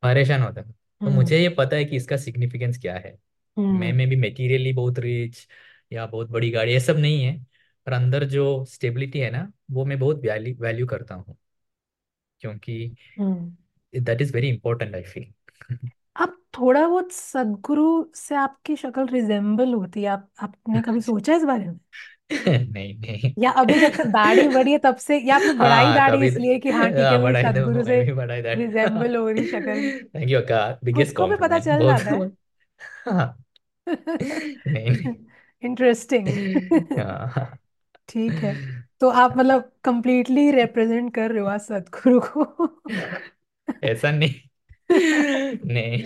परेशान 0.03 0.41
होता 0.41 0.63
था। 0.63 0.73
तो 1.01 1.09
हम्म। 1.09 1.11
मुझे 1.11 1.39
ये 1.39 1.49
पता 1.51 1.75
है 1.75 1.85
कि 1.85 1.95
इसका 1.97 2.17
सिग्निफिकेंस 2.17 2.77
क्या 2.79 2.95
है। 2.97 3.17
मैं 3.69 3.91
हम्म। 3.91 3.93
में 3.93 4.07
भी 4.09 4.15
मेटीरियली 4.17 4.73
बहुत 4.73 4.99
रिच 4.99 5.47
या 5.91 6.05
बहुत 6.07 6.29
बड़ी 6.31 6.49
गाड़ी 6.51 6.71
ये 6.73 6.79
सब 6.81 6.97
नहीं 6.99 7.23
है। 7.23 7.37
पर 7.87 7.93
अंदर 7.93 8.25
जो 8.29 8.45
स्टेबिलिटी 8.67 9.19
है 9.19 9.29
ना 9.31 9.51
वो 9.71 9.85
मैं 9.85 9.99
बहुत 9.99 10.21
वैल्यू 10.21 10.55
वैल्यू 10.61 10.87
करता 10.87 11.15
हूँ। 11.15 11.37
क्योंकि 12.41 12.95
हम्म। 13.17 13.55
That 13.93 14.21
is 14.21 14.33
very 14.33 14.49
important 14.49 14.95
I 14.95 15.03
feel 15.05 15.31
आप 16.15 16.35
थोड़ा 16.53 16.87
बहुत 16.87 17.11
सदगुरु 17.11 17.85
से 18.15 18.35
आपकी 18.37 18.75
शक्ल 18.77 19.05
रिजेम्बल 19.09 19.73
होती 19.73 20.03
है। 20.03 20.09
आप 20.09 20.29
आपने 20.39 20.81
कभी 20.81 21.01
सोचा 21.03 21.31
है 21.33 21.37
इस 21.39 21.43
बारे 21.45 21.65
में? 21.65 21.79
नहीं 22.31 22.93
नहीं। 22.99 23.35
या 23.37 23.51
अभी 23.53 23.79
जब 23.79 23.91
से 23.93 24.03
दाढ़ी 24.05 24.47
बढ़ी 24.49 24.71
है 24.71 24.77
तब 24.79 24.95
से 24.97 25.17
या 25.19 25.35
आपने 25.35 25.53
बढ़ाई 25.55 25.91
हाँ 25.91 25.93
दाढ़ी 25.93 26.23
तभी 26.23 26.27
इसलिए 26.27 26.59
कि 26.59 26.71
हाँ 26.71 26.89
ठीक 26.91 27.11
है 27.11 27.17
हाँ 27.17 27.19
मेरी 27.19 27.35
बढ़ाई 27.35 27.49
दो 27.49 27.69
सदगुरु 27.69 27.83
मैं 27.83 27.83
से 27.83 27.97
भी 27.97 28.13
बढ़ाई 28.13 28.41
दैट 28.41 28.59
रिजेम्बल 28.59 29.15
हो 29.15 29.27
रही 29.29 29.45
शक्ल। 29.45 29.91
थैंक 30.15 30.29
यू 30.29 30.41
का 30.43 30.59
बिगेस्ट 30.83 31.15
को 31.15 31.27
भी 31.27 31.35
पता 31.37 31.59
कॉम्प्लीमेंट 31.59 31.61
चल 31.61 31.83
जाता 31.83 32.11
है। 32.11 32.17
बहुत 32.17 32.35
हाँ। 33.07 33.37
नहीं 34.67 34.91
नहीं। 34.91 35.15
इंटरेस्टिंग 35.63 36.29
हाँ। 36.97 37.57
ठीक 38.09 38.31
है। 38.43 38.53
तो 38.99 39.09
आप 39.09 39.37
मतलब 39.37 39.71
कंप्लीटली 39.83 40.51
रिप्रेजेंट 40.51 41.13
कर 41.15 41.31
रहे 41.31 41.41
हो 41.41 41.47
आज 41.47 41.61
सदगुरु 41.61 42.19
को। 42.19 42.91
ऐसा 43.83 44.11
नहीं। 44.11 44.33
नहीं 45.65 46.03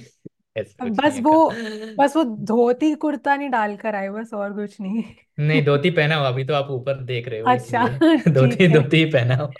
ऐसा 0.58 0.84
कुछ 0.84 0.92
नहीं 0.92 0.96
बस 0.96 1.16
है 1.16 1.22
वो 1.22 1.50
का 1.50 2.04
बस 2.04 2.16
वो 2.16 2.24
धोती 2.46 2.94
कुर्ता 2.96 3.36
नहीं 3.36 3.50
डालकर 3.50 3.96
आए 3.96 4.10
बस 4.10 4.34
और 4.34 4.54
कुछ 4.54 4.80
नहीं। 4.82 5.04
नहीं 5.40 5.64
धोती 5.66 5.90
पहना 5.90 6.16
हो 6.16 6.26
अभी 6.26 6.44
तो 6.46 6.54
आप 6.54 6.68
ऊपर 6.72 7.04
देख 7.04 7.28
रहे 7.28 7.40
हो 7.40 7.48
अच्छा 7.48 7.84
इसलिए। 7.86 8.34
धोती 8.34 8.56
ठीक 8.58 8.62
है। 8.62 8.74
धोती 8.74 8.98
ही 8.98 9.06
पहना 9.06 9.36
हो 9.36 9.52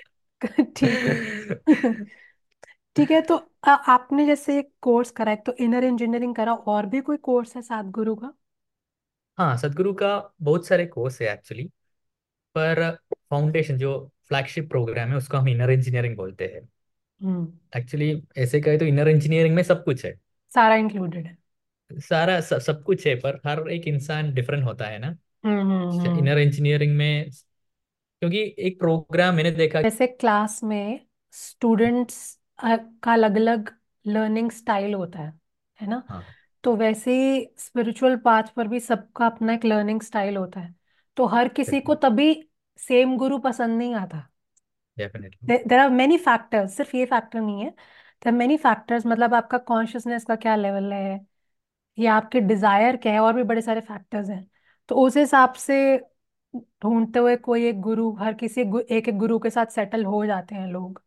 ठीक 0.78 1.06
है। 1.06 2.06
ठीक 2.96 3.12
है 3.12 3.22
तो 3.22 3.36
आ, 3.66 3.72
आपने 3.74 4.26
जैसे 4.26 4.58
एक 4.60 4.72
कोर्स 4.82 5.12
करा 5.12 5.32
एक 5.32 5.44
तो 5.46 5.54
इनर 5.60 5.84
इंजीनियरिंग 5.84 6.36
करा 6.36 6.54
और 6.54 6.86
भी 6.86 7.02
कोई 7.02 7.18
कोर्स 7.18 7.56
है 7.56 7.62
सतगुरु 7.62 8.16
का? 8.16 8.34
हाँ 9.38 9.56
सदगुरु 9.58 9.94
का 9.94 10.10
बहुत 10.42 10.68
सारे 10.68 10.86
कोर्स 10.86 11.22
है 11.22 11.28
एक्चुअली 11.34 11.70
पर 12.58 12.98
फाउंडेशन 13.30 13.78
जो 13.78 14.12
फ्लैगशिप 14.28 14.70
प्रोग्राम 14.70 15.10
है 15.10 15.16
उसको 15.16 15.38
हम 15.38 15.50
इनर 15.50 15.72
इंजीनियरिंग 15.72 16.16
बोलते 16.16 16.46
हैं। 16.46 16.70
हम्म। 17.24 17.80
एक्चुअली 17.80 18.24
ऐसे 18.38 18.62
कहे 18.62 18.78
तो 18.78 18.86
इनर 18.86 19.08
इंजीनियरिंग 19.08 19.56
में 19.56 19.64
सब 19.64 19.84
कुछ 19.84 20.06
है। 20.06 20.20
सारा 20.54 20.76
इंक्लूडेड 20.76 21.26
है। 21.26 21.38
सारा 21.94 22.42
सब, 22.42 22.60
सब 22.60 22.84
कुछ 22.84 23.08
है 23.08 23.16
पर 23.16 23.40
हर 23.46 23.70
एक 23.70 23.88
इंसान 23.88 24.34
डिफरेंट 24.34 24.64
होता 24.64 24.86
है 24.86 25.00
ना। 25.00 25.18
हम्म 25.46 25.60
हम्म 25.60 26.00
हम्म। 26.00 26.20
इनर 26.20 26.38
इंजीनियरिंग 26.38 26.96
में 26.96 27.30
क्योंकि 28.20 28.56
एक 28.60 28.80
प्रोग्राम 28.80 29.36
मैंने 29.36 29.52
देखा 29.52 29.82
जैसे 29.82 30.08
क्लास 30.08 30.64
में 30.64 31.00
स्टूडेंट्स 31.32 32.40
का 32.64 33.14
अलग 33.14 33.36
अलग 33.36 33.76
लर्निंग 34.08 34.52
स्टाइल 34.52 34.94
होता 34.94 35.20
है 35.20 35.34
है 35.82 35.88
ना? 35.88 36.04
हाँ। 36.10 36.24
तो 36.64 36.76
वैसे 36.76 37.12
ही 37.12 37.54
स्पिरिचुअल 37.58 38.16
पाथ 38.16 38.44
पर 38.44 38.68
भी 38.68 38.80
सबका 38.80 39.26
अपना 39.26 39.54
एक 39.54 39.66
लर्निंग 39.66 40.02
स्टाइल 40.02 40.38
होता 40.38 40.60
है। 40.60 40.79
तो 41.16 41.26
हर 41.26 41.48
किसी 41.48 41.82
को 41.82 41.96
तभी 41.96 42.50
सेम 42.78 43.18
गुरु 43.18 43.38
पसंद 43.40 43.78
नहीं 43.78 43.96
आता। 43.96 44.30
Definitely 44.98 45.58
there 45.68 45.80
are 45.80 45.90
many 45.90 46.18
factors 46.18 46.78
सिर्फ़ 46.78 46.98
ये 46.98 47.06
फैक्टर 47.06 47.42
नहीं 47.42 47.62
है। 47.62 47.70
देर 48.24 48.32
मेनी 48.34 48.58
फैक्टर्स 48.58 49.06
मतलब 49.06 49.34
आपका 49.34 49.58
कॉन्शियसनेस 49.58 50.26
का 50.26 50.36
क्या 50.36 50.56
लेवल 50.56 50.94
है 50.94 51.26
या 52.00 52.16
आपके 52.16 52.40
डिज़ायर 52.42 52.98
क्या 52.98 53.14
है 53.14 53.20
और 53.20 53.34
भी 53.34 53.44
बड़े 53.44 53.62
सारे 53.62 53.82
फैक्टर्स 53.82 54.30
हैं। 54.30 54.52
तो 54.90 54.96
उस 54.96 55.18
हिसाब 55.18 55.54
से 55.54 55.98
ढूंढते 56.56 57.20
हुए 57.20 57.36
कोई 57.36 57.66
एक 57.66 57.82
गुरु 57.82 58.14
हर 58.14 58.34
किसी 58.34 58.64
गु- 58.64 58.82
एक 58.82 59.10
एक 59.10 59.18
गुरु 59.18 59.40
के 59.40 59.50
साथ 59.50 59.66
सेटल 59.66 60.06
हो 60.06 60.26
जाते 60.26 60.56
हैं 60.56 60.68
लोग। 60.68 61.04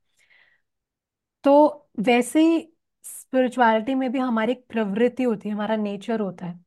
तो 1.45 1.89
वैसे 2.01 2.41
ही 2.41 2.73
स्पिरिचुअलिटी 3.03 3.95
में 3.95 4.13
भी 4.13 4.19
हमारी 4.19 4.53
एक 4.53 4.67
प्रवृत्ति 4.69 5.23
होती 5.23 5.49
है 5.49 5.55
हमारा 5.55 5.77
नेचर 5.77 6.21
होता 6.21 6.47
है। 6.47 6.65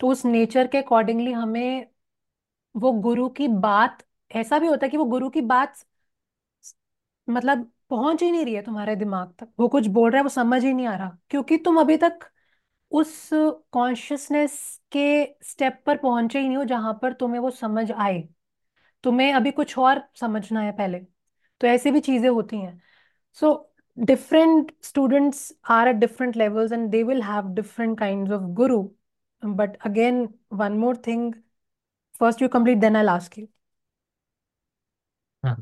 तो 0.00 0.08
उस 0.08 0.24
नेचर 0.24 0.66
के 0.66 0.78
अकॉर्डिंगली 0.78 1.32
हमें 1.32 1.86
वो 2.76 2.92
गुरु 2.92 3.28
की 3.28 3.48
बात, 3.48 4.04
ऐसा 4.32 4.58
भी 4.58 4.66
होता 4.66 4.86
है 4.86 4.90
कि 4.90 4.96
वो 4.96 5.04
गुरु 5.04 5.30
की 5.30 5.40
बात 5.40 5.76
मतलब 7.28 7.72
पहुँच 7.90 8.22
ही 8.22 8.30
नहीं 8.30 8.44
रही 8.44 8.54
है 8.54 8.62
तुम्हारे 8.62 8.96
दिमाग 8.96 9.34
तक। 9.38 9.48
वो 9.60 9.68
कुछ 9.68 9.86
बोल 9.86 10.10
रहा 10.10 10.18
है, 10.18 10.22
वो 10.22 10.28
समझ 10.28 10.64
ही 10.64 10.72
नहीं 10.72 10.86
आ 10.86 10.94
रहा। 10.96 11.18
क्योंकि 11.30 11.56
तुम 11.56 11.80
अभी 11.80 11.96
तक 11.96 12.18
उस 12.90 13.30
कॉन्शियसनेस 13.72 14.80
के 14.92 15.24
स्टेप 15.42 15.82
पर 15.86 15.96
पहुँचे 15.96 16.40
ही 16.40 16.46
नहीं 16.48 16.56
हो 16.56 16.64
जहाँ 16.64 16.98
पर 17.02 17.12
तुम्हें 17.12 17.40
वो 17.40 17.50
समझ 17.50 17.90
आए। 17.92 18.28
तुम्हें 19.04 19.32
अभी 19.32 19.50
कुछ 19.50 19.78
और 19.78 20.02
समझना 20.16 20.60
है 20.60 20.72
पहले। 20.72 20.98
तो 21.60 21.66
ऐसी 21.66 21.90
भी 21.90 22.00
चीज़ें 22.00 22.28
होती 22.30 22.58
हैं। 22.58 22.82
सो 23.34 23.68
different 23.98 24.70
students 24.82 25.40
are 25.70 25.86
at 25.88 25.98
different 26.00 26.36
levels 26.36 26.72
and 26.72 26.92
they 26.92 27.02
will 27.04 27.22
have 27.22 27.48
different 27.54 27.98
kinds 27.98 28.30
of 28.30 28.54
guru. 28.54 28.78
But 29.42 29.76
again, 29.84 30.28
one 30.50 30.78
more 30.78 30.94
thing 31.08 31.34
first 32.20 32.40
you 32.40 32.48
complete 32.48 32.80
then 32.80 32.96
i'll 32.96 33.10
ask 33.10 33.36
you. 33.36 33.48
हाँ। 35.44 35.56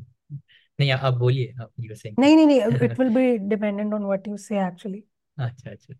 नहीं 0.79 0.91
आप 0.93 1.13
बोलिए 1.15 1.53
आप 1.61 1.71
यू 1.81 1.95
नहीं 2.19 2.35
नहीं 2.35 2.45
नहीं 2.47 2.87
it 2.87 2.97
will 2.99 3.11
be 3.17 3.25
dependent 3.55 3.93
on 3.99 4.07
what 4.11 4.31
you 4.33 4.37
say 4.47 4.57
actually. 4.69 5.03
अच्छा 5.37 5.71
अच्छा। 5.71 5.93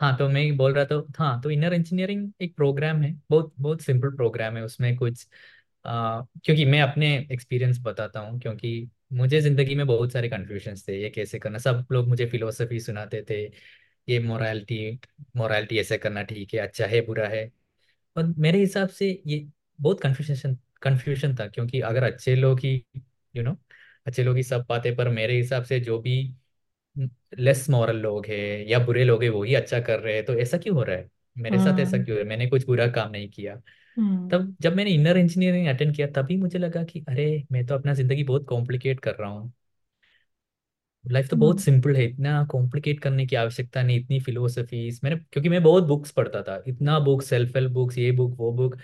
हाँ 0.00 0.16
तो 0.18 0.28
मैं 0.28 0.56
बोल 0.56 0.74
रहा 0.74 0.84
था 0.86 1.02
हाँ 1.18 1.40
तो 1.42 1.50
इनर 1.50 1.74
इंजीनियरिंग 1.74 2.32
एक 2.42 2.54
प्रोग्राम 2.56 3.02
है 3.02 3.12
बहुत 3.30 3.52
बहुत 3.58 3.80
सिंपल 3.82 4.10
प्रोग्राम 4.16 4.56
है 4.56 4.62
उसमें 4.64 4.96
कुछ 4.96 5.26
आ, 5.84 6.20
क्योंकि 6.44 6.64
मैं 6.64 6.80
अपने 6.82 7.08
एक्सपीरियंस 7.32 7.78
बताता 7.82 8.20
हूँ 8.20 8.40
क्योंकि 8.40 8.90
मुझे 9.12 9.40
ज़िंदगी 9.40 9.74
में 9.74 9.86
बहुत 9.86 10.12
सारे 10.12 10.28
कन्फ्यूजन्स 10.28 10.86
थे 10.88 11.00
ये 11.02 11.10
कैसे 11.10 11.38
करना 11.38 11.58
सब 11.58 11.86
लोग 11.92 12.08
मुझे 12.08 12.26
फिलोसफी 12.30 12.80
सुनाते 12.80 13.22
थे 13.30 13.42
ये 14.08 14.18
मोरालिटी 14.20 15.00
मोरालिटी 15.36 15.78
ऐसे 15.80 15.98
करना 15.98 16.22
ठीक 16.24 16.54
है 16.54 16.60
अच्छा 16.60 16.86
है 16.86 17.00
बुरा 17.06 17.28
है। 17.28 17.50
और 18.16 18.26
मेरे 18.38 18.58
हिसाब 18.60 18.88
से 18.90 19.10
ये 19.26 19.38
बहुत 19.78 20.00
कन्फ्यूज़न 20.00 20.56
कन्फ्यूज़न 20.82 21.34
था 21.36 21.46
क्योंकि 21.48 21.80
अगर 21.82 22.02
अच्छे 22.04 22.34
लोग 22.36 22.60
ही 22.60 22.74
यू 23.34 23.42
नो 23.42 23.56
अच्छे 24.06 24.22
लोग 24.24 24.36
ही 24.36 24.42
सब 24.44 24.66
पाते 24.66 24.94
पर 24.96 25.08
मेरे 25.10 25.36
हिसाब 25.36 25.64
से 25.64 25.80
जो 25.82 25.98
भी 26.00 26.18
लेस 27.38 27.68
मॉरल 27.70 27.96
लोग 27.98 28.26
है 28.26 28.36
या 28.70 28.78
बुरे 28.80 29.04
लोग 29.04 29.22
हैं 29.22 29.30
वो 29.30 29.42
ही 29.42 29.54
अच्छा 29.54 29.80
कर 29.82 30.00
रहे 30.00 30.14
हैं 30.14 30.24
तो 30.24 30.34
ऐसा 30.36 30.58
क्यों 30.58 30.74
हो 30.76 30.82
रहा 30.82 30.96
है? 30.96 31.08
मेरे 31.36 31.58
साथ 31.58 31.78
ऐसा 31.78 31.98
हम्म 31.98 31.98
क्यों 31.98 32.18
है? 32.18 32.24
मैंने 32.24 32.46
कुछ 32.48 32.66
बुरा 32.66 32.86
काम 32.92 33.10
नहीं 33.10 33.28
किया। 33.30 33.56
हम्म। 33.96 34.30
तब 34.30 34.56
जब 34.60 34.74
मैंने 34.74 34.90
इनर 34.92 35.16
इंजीनियरिंग 35.18 35.68
अटेंड 35.68 35.94
किया 35.96 36.06
तभी 36.14 36.36
मुझे 36.38 36.58
लगा 36.58 36.84
कि 36.84 37.04
अरे 37.08 37.26
मैं 37.52 37.66
तो 37.66 37.74
अपना 37.74 37.94
ज़िंदगी 37.94 38.24
बहुत 38.24 38.46
कॉम्प्लिकेट 38.48 39.00
कर 39.00 39.16
रहा 39.16 39.30
हूँ। 39.30 39.52
लाइफ 41.04 41.28
तो 41.28 41.36
बहुत 41.36 41.60
हम्म 41.60 41.60
सिंपल 41.60 41.96
है 41.96 42.04
इतना 42.04 42.44
कॉम्प्लिकेट 42.46 43.00
करने 43.00 43.26
की 43.26 43.36
आवश्यकता 43.36 43.82
नहीं 43.82 43.98
इतनी 44.00 44.18
फिलोसफीज 44.20 45.00
मैंने 45.04 45.16
क्योंकि 45.22 45.48
मैं 45.48 45.62
बहुत 45.62 45.84
बुक्स 45.84 46.10
पढ़ता 46.12 46.42
था 46.42 46.62
इतना 46.68 46.98
बुक 47.00 47.22
सेल्फ 47.22 47.56
हेल्प 47.56 47.72
बुक्स 47.72 47.98
ये 47.98 48.10
बुक 48.12 48.34
वो 48.38 48.52
बुक 48.54 48.76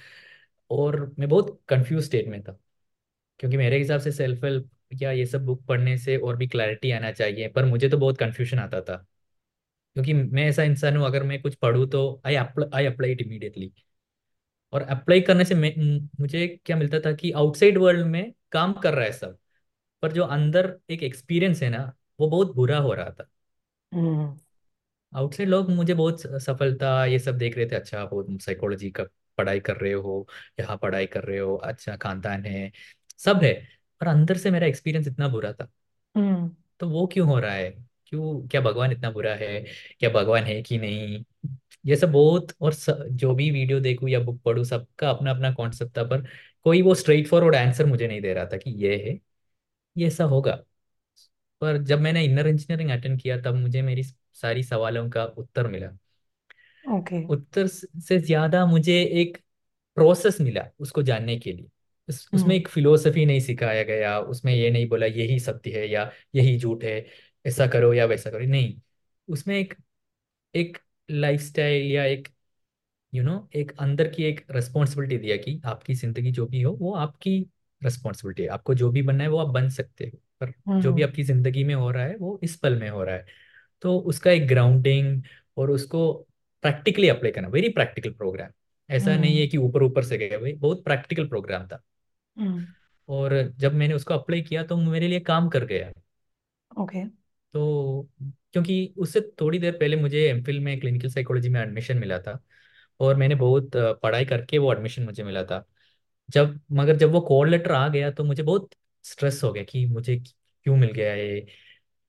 और 0.71 0.97
मैं 1.19 1.29
बहुत 1.29 1.61
कंफ्यूज 1.69 2.05
स्टेट 2.05 2.29
में 2.29 2.43
था। 2.43 2.59
क्योंकि 3.41 3.57
मेरे 3.57 3.79
हिसाब 3.79 4.01
से 4.01 4.13
सेल्फ 4.13 4.45
हेल्प 4.45 4.71
या 4.95 5.11
ये 5.13 5.27
सब 5.27 5.45
बुक 5.47 5.65
पढ़ने 5.67 5.97
से 5.99 6.17
और 6.19 6.37
भी 6.37 6.47
क्लैरिटी 6.49 6.91
आना 6.93 7.13
चाहिए 7.13 7.49
पर 7.51 7.65
मुझे 7.67 7.89
तो 7.89 7.99
बहुत 7.99 8.19
कंफ्यूजन 8.19 8.59
आता 8.61 8.81
था। 8.83 8.97
क्योंकि 9.97 10.13
मैं 10.15 10.45
ऐसा 10.47 10.63
इंसान 10.65 10.97
हूँ 10.97 11.07
अगर 11.07 11.23
मैं 11.25 11.41
कुछ 11.43 11.55
पढ़ूँ 11.57 11.89
तो 11.91 12.23
I 12.27 12.35
I 12.37 12.87
apply 12.87 13.13
it 13.13 13.23
immediately 13.23 13.73
और 14.73 14.83
अप्लाई 14.85 15.21
करने 15.21 15.45
से 15.45 15.55
मैं 15.55 15.73
मुझे 16.21 16.47
क्या 16.67 16.77
मिलता 16.77 17.01
था 17.01 17.13
कि 17.15 17.31
आउटसाइड 17.33 17.79
वर्ल्ड 17.79 18.07
में 18.07 18.33
काम 18.53 18.73
कर 18.75 18.95
रहा 18.95 19.05
है 19.05 19.13
सब 19.13 19.39
पर 20.03 20.13
जो 20.13 20.25
अंदर 20.27 20.77
एक 20.91 21.03
एक्सपीरियंस 21.03 21.63
है 21.63 21.71
ना 21.71 21.93
वो 22.21 22.29
बहुत 22.29 22.55
बुरा 22.57 22.79
हो 22.81 22.93
रहा 22.95 23.11
था। 23.11 23.29
हम्म। 23.93 24.37
आउटसाइड 25.13 25.49
लोग 25.49 25.71
मुझे 25.71 25.95
बहुत 25.95 26.21
सफलता 26.43 27.05
ये 27.07 27.19
सब 27.21 27.39
देख 27.39 27.57
रहे 27.57 27.67
थे 27.67 27.77
अच्छा 27.77 28.05
बहुत 28.07 28.43
साइकोलॉजी 28.43 28.91
का 28.91 29.05
पढ़ाई 29.39 29.61
कर 29.61 29.77
रहे 29.77 29.93
हो 29.93 30.27
यहाँ 30.61 30.77
पढ़ाई 30.77 31.07
कर 31.07 31.25
रहे 31.25 31.39
हो 31.39 31.57
अच्छा 31.57 31.97
खानदान 31.97 32.45
है 32.45 32.71
सब 33.19 33.41
है। 33.43 33.69
पर 34.01 34.07
अंदर 34.07 34.37
से 34.37 34.51
मेरा 34.51 34.67
एक्सपीरियंस 34.67 35.09
इतना 35.09 35.29
बुरा 35.29 35.53
था। 35.53 35.69
हम्म। 36.15 36.57
तो 36.81 36.89
वो 36.89 37.07
क्यों 37.07 37.29
हो 37.29 37.39
रहा 37.39 37.53
है? 37.53 37.71
क्यों 38.07 38.49
क्या 38.49 38.61
भगवान 38.61 38.93
इतना 38.93 39.11
बुरा 39.11 39.35
है? 39.35 39.65
क्या 39.99 40.11
भगवान 40.11 40.45
है 40.45 40.63
कि 40.63 40.79
नहीं? 40.79 41.25
ये 41.87 41.97
सब 41.97 42.13
बहुत 42.13 42.53
और 42.61 42.73
स, 42.73 42.91
जो 42.91 43.35
भी 43.35 43.51
वीडियो 43.51 43.81
देखूँ 43.81 44.09
या 44.09 44.21
बुक 44.21 44.43
पढूं 44.43 44.65
सबका 44.65 45.11
अपना 45.11 45.31
अपना 45.31 45.53
कॉन्सेप्ट 45.53 45.99
था। 45.99 46.05
पर 46.05 46.27
कोई 46.65 46.83
वो 46.83 46.95
स्ट्रेट 46.95 47.29
फॉरवर्ड 47.29 47.55
आंसर 47.55 47.87
मुझे 47.87 48.09
नहीं 48.09 48.21
दे 48.21 48.35
रहा 48.35 48.47
था 48.47 48.57
कि 48.57 48.71
ये 48.71 48.97
है 49.07 49.19
ये 49.99 50.07
ऐसा 50.07 50.25
होगा। 50.25 50.65
पर 51.61 51.79
जब 51.79 52.01
मैंने 52.01 52.25
इनर 52.25 52.47
इंजीनियरिंग 52.47 52.91
अटेंड 52.91 53.21
किया 53.23 53.41
तब 53.41 53.55
मुझे 53.55 53.83
मेरी 53.83 54.03
सारी 54.35 54.63
सवालों 54.63 55.11
का 55.11 55.25
उत्तर 55.25 55.67
मिला। 55.67 55.89
ओके। 56.85 57.21
उत्तर 57.29 57.67
से 57.67 58.19
ज़्यादा 58.21 58.65
मुझे 58.67 59.01
एक 59.03 59.37
प्रोसेस 59.97 60.41
मिला 60.41 60.65
उसको 60.81 61.03
जानने 61.03 61.39
के 61.39 61.53
लिए। 61.53 61.69
उस, 62.09 62.29
उसमें 62.35 62.43
हम्म। 62.43 62.53
एक 62.53 62.69
फिलोसफी 62.69 63.25
नहीं 63.27 63.41
सिखाया 63.41 63.83
गया 63.83 64.19
उसमें 64.21 64.55
ये 64.55 64.71
नहीं 64.71 64.89
बोला 64.89 65.07
यही 65.07 65.39
सत्य 65.41 65.71
है 65.73 65.89
या 65.91 66.11
यही 66.35 66.59
झूठ 66.59 66.85
है 66.85 67.07
ऐसा 67.45 67.67
करो 67.67 67.93
या 67.95 68.05
वैसा 68.07 68.31
करो 68.31 68.47
नहीं। 68.47 68.77
उसमें 69.29 69.57
एक 69.59 69.75
एक 70.55 70.79
लाइफस्टाइल 71.09 71.93
या 71.93 72.05
एक 72.05 72.29
यू 73.13 73.23
you 73.23 73.31
नो 73.31 73.37
know, 73.39 73.55
एक 73.57 73.73
अंदर 73.81 74.09
की 74.09 74.25
एक 74.25 74.45
रिस्पॉन्सिबिलिटी 74.51 75.19
दिया 75.19 75.37
कि 75.37 75.61
आपकी 75.67 75.95
ज़िंदगी 75.95 76.31
जो 76.33 76.47
भी 76.47 76.63
हो 76.63 76.73
वो 76.73 76.95
आपकी 76.97 77.39
रिस्पॉन्सिबिलिटी 77.83 78.43
है। 78.43 78.49
आपको 78.49 78.75
जो 78.75 78.91
भी 78.91 79.03
बनना 79.03 79.25
है 79.25 79.31
वो 79.31 79.39
आप 79.39 79.49
बन 79.49 79.69
सकते 79.71 80.05
हो 80.07 80.19
पर 80.41 80.53
जो 80.81 80.93
भी 80.93 81.03
हम्म। 81.03 81.11
आपकी 81.11 81.23
ज़िंदगी 81.23 81.65
में 81.65 81.75
हो 81.75 81.91
रहा 81.91 82.05
है 82.05 82.17
वो 82.17 82.39
इस 82.43 82.57
पल 82.57 82.79
में 82.81 82.89
हो 82.91 83.05
रहा 83.05 83.15
है। 83.17 83.27
तो 83.83 83.99
उसका 84.01 84.31
एक 84.31 84.47
ग्राउंडिंग 84.49 85.23
और 85.57 85.71
उसको 85.71 86.29
प्रैक्टिकली 86.65 87.09
अप्लाई 87.09 87.33
करना 87.33 87.49
वेरी 87.51 87.69
प्रैक्टिकल 87.71 88.11
प्रोग्राम 88.15 88.51
ऐसा 88.89 89.17
नहीं 89.17 89.39
है 89.39 89.47
कि 89.47 89.57
ऊपर 89.59 89.83
ऊपर 89.83 90.05
से 90.05 90.19
गया 90.19 90.39
भाई 90.39 90.53
बहुत 90.59 90.85
प्रैक्टिकल 90.85 91.29
प्रोग्राम 91.29 91.67
था। 91.69 91.83
हम्म 92.37 92.67
और 93.09 93.33
जब 93.59 93.75
मैंने 93.75 93.95
उसको 93.95 94.15
अप्लाई 94.15 94.43
किया 94.43 94.63
तो 94.65 94.77
मेरे 94.79 95.09
लिए 95.09 95.21
काम 95.23 95.49
कर 95.49 95.65
गया। 95.67 95.93
ओके 96.73 97.05
तो 97.55 98.09
क्योंकि 98.53 98.95
उससे 98.99 99.21
थोड़ी 99.41 99.59
देर 99.59 99.73
पहले 99.73 99.97
मुझे 99.97 100.21
एमफिल 100.29 100.61
में 100.61 100.79
क्लिनिकल 100.81 101.09
साइकोलॉजी 101.09 101.49
में 101.49 101.61
एडमिशन 101.61 101.99
मिला 101.99 102.19
था 102.19 102.39
और 103.01 103.17
मैंने 103.17 103.35
बहुत 103.35 103.71
पढ़ाई 104.03 104.25
करके 104.25 104.59
वो 104.59 104.73
एडमिशन 104.73 105.03
मुझे 105.03 105.23
मिला 105.25 105.45
था। 105.45 105.65
जब 106.29 106.61
मगर 106.73 106.97
जब 106.97 107.13
वो 107.13 107.21
कॉल 107.23 107.51
लेटर 107.51 107.73
आ 107.73 107.89
गया 107.89 108.11
तो 108.11 108.25
मुझे 108.25 108.43
बहुत 108.43 108.71
स्ट्रेस 109.05 109.41
हो 109.45 109.53
गया 109.53 109.65
कि 109.65 109.85
मुझे 109.87 110.17
क्यों 110.19 110.77
मिल 110.77 110.93
गया 110.93 111.15
ये 111.15 111.47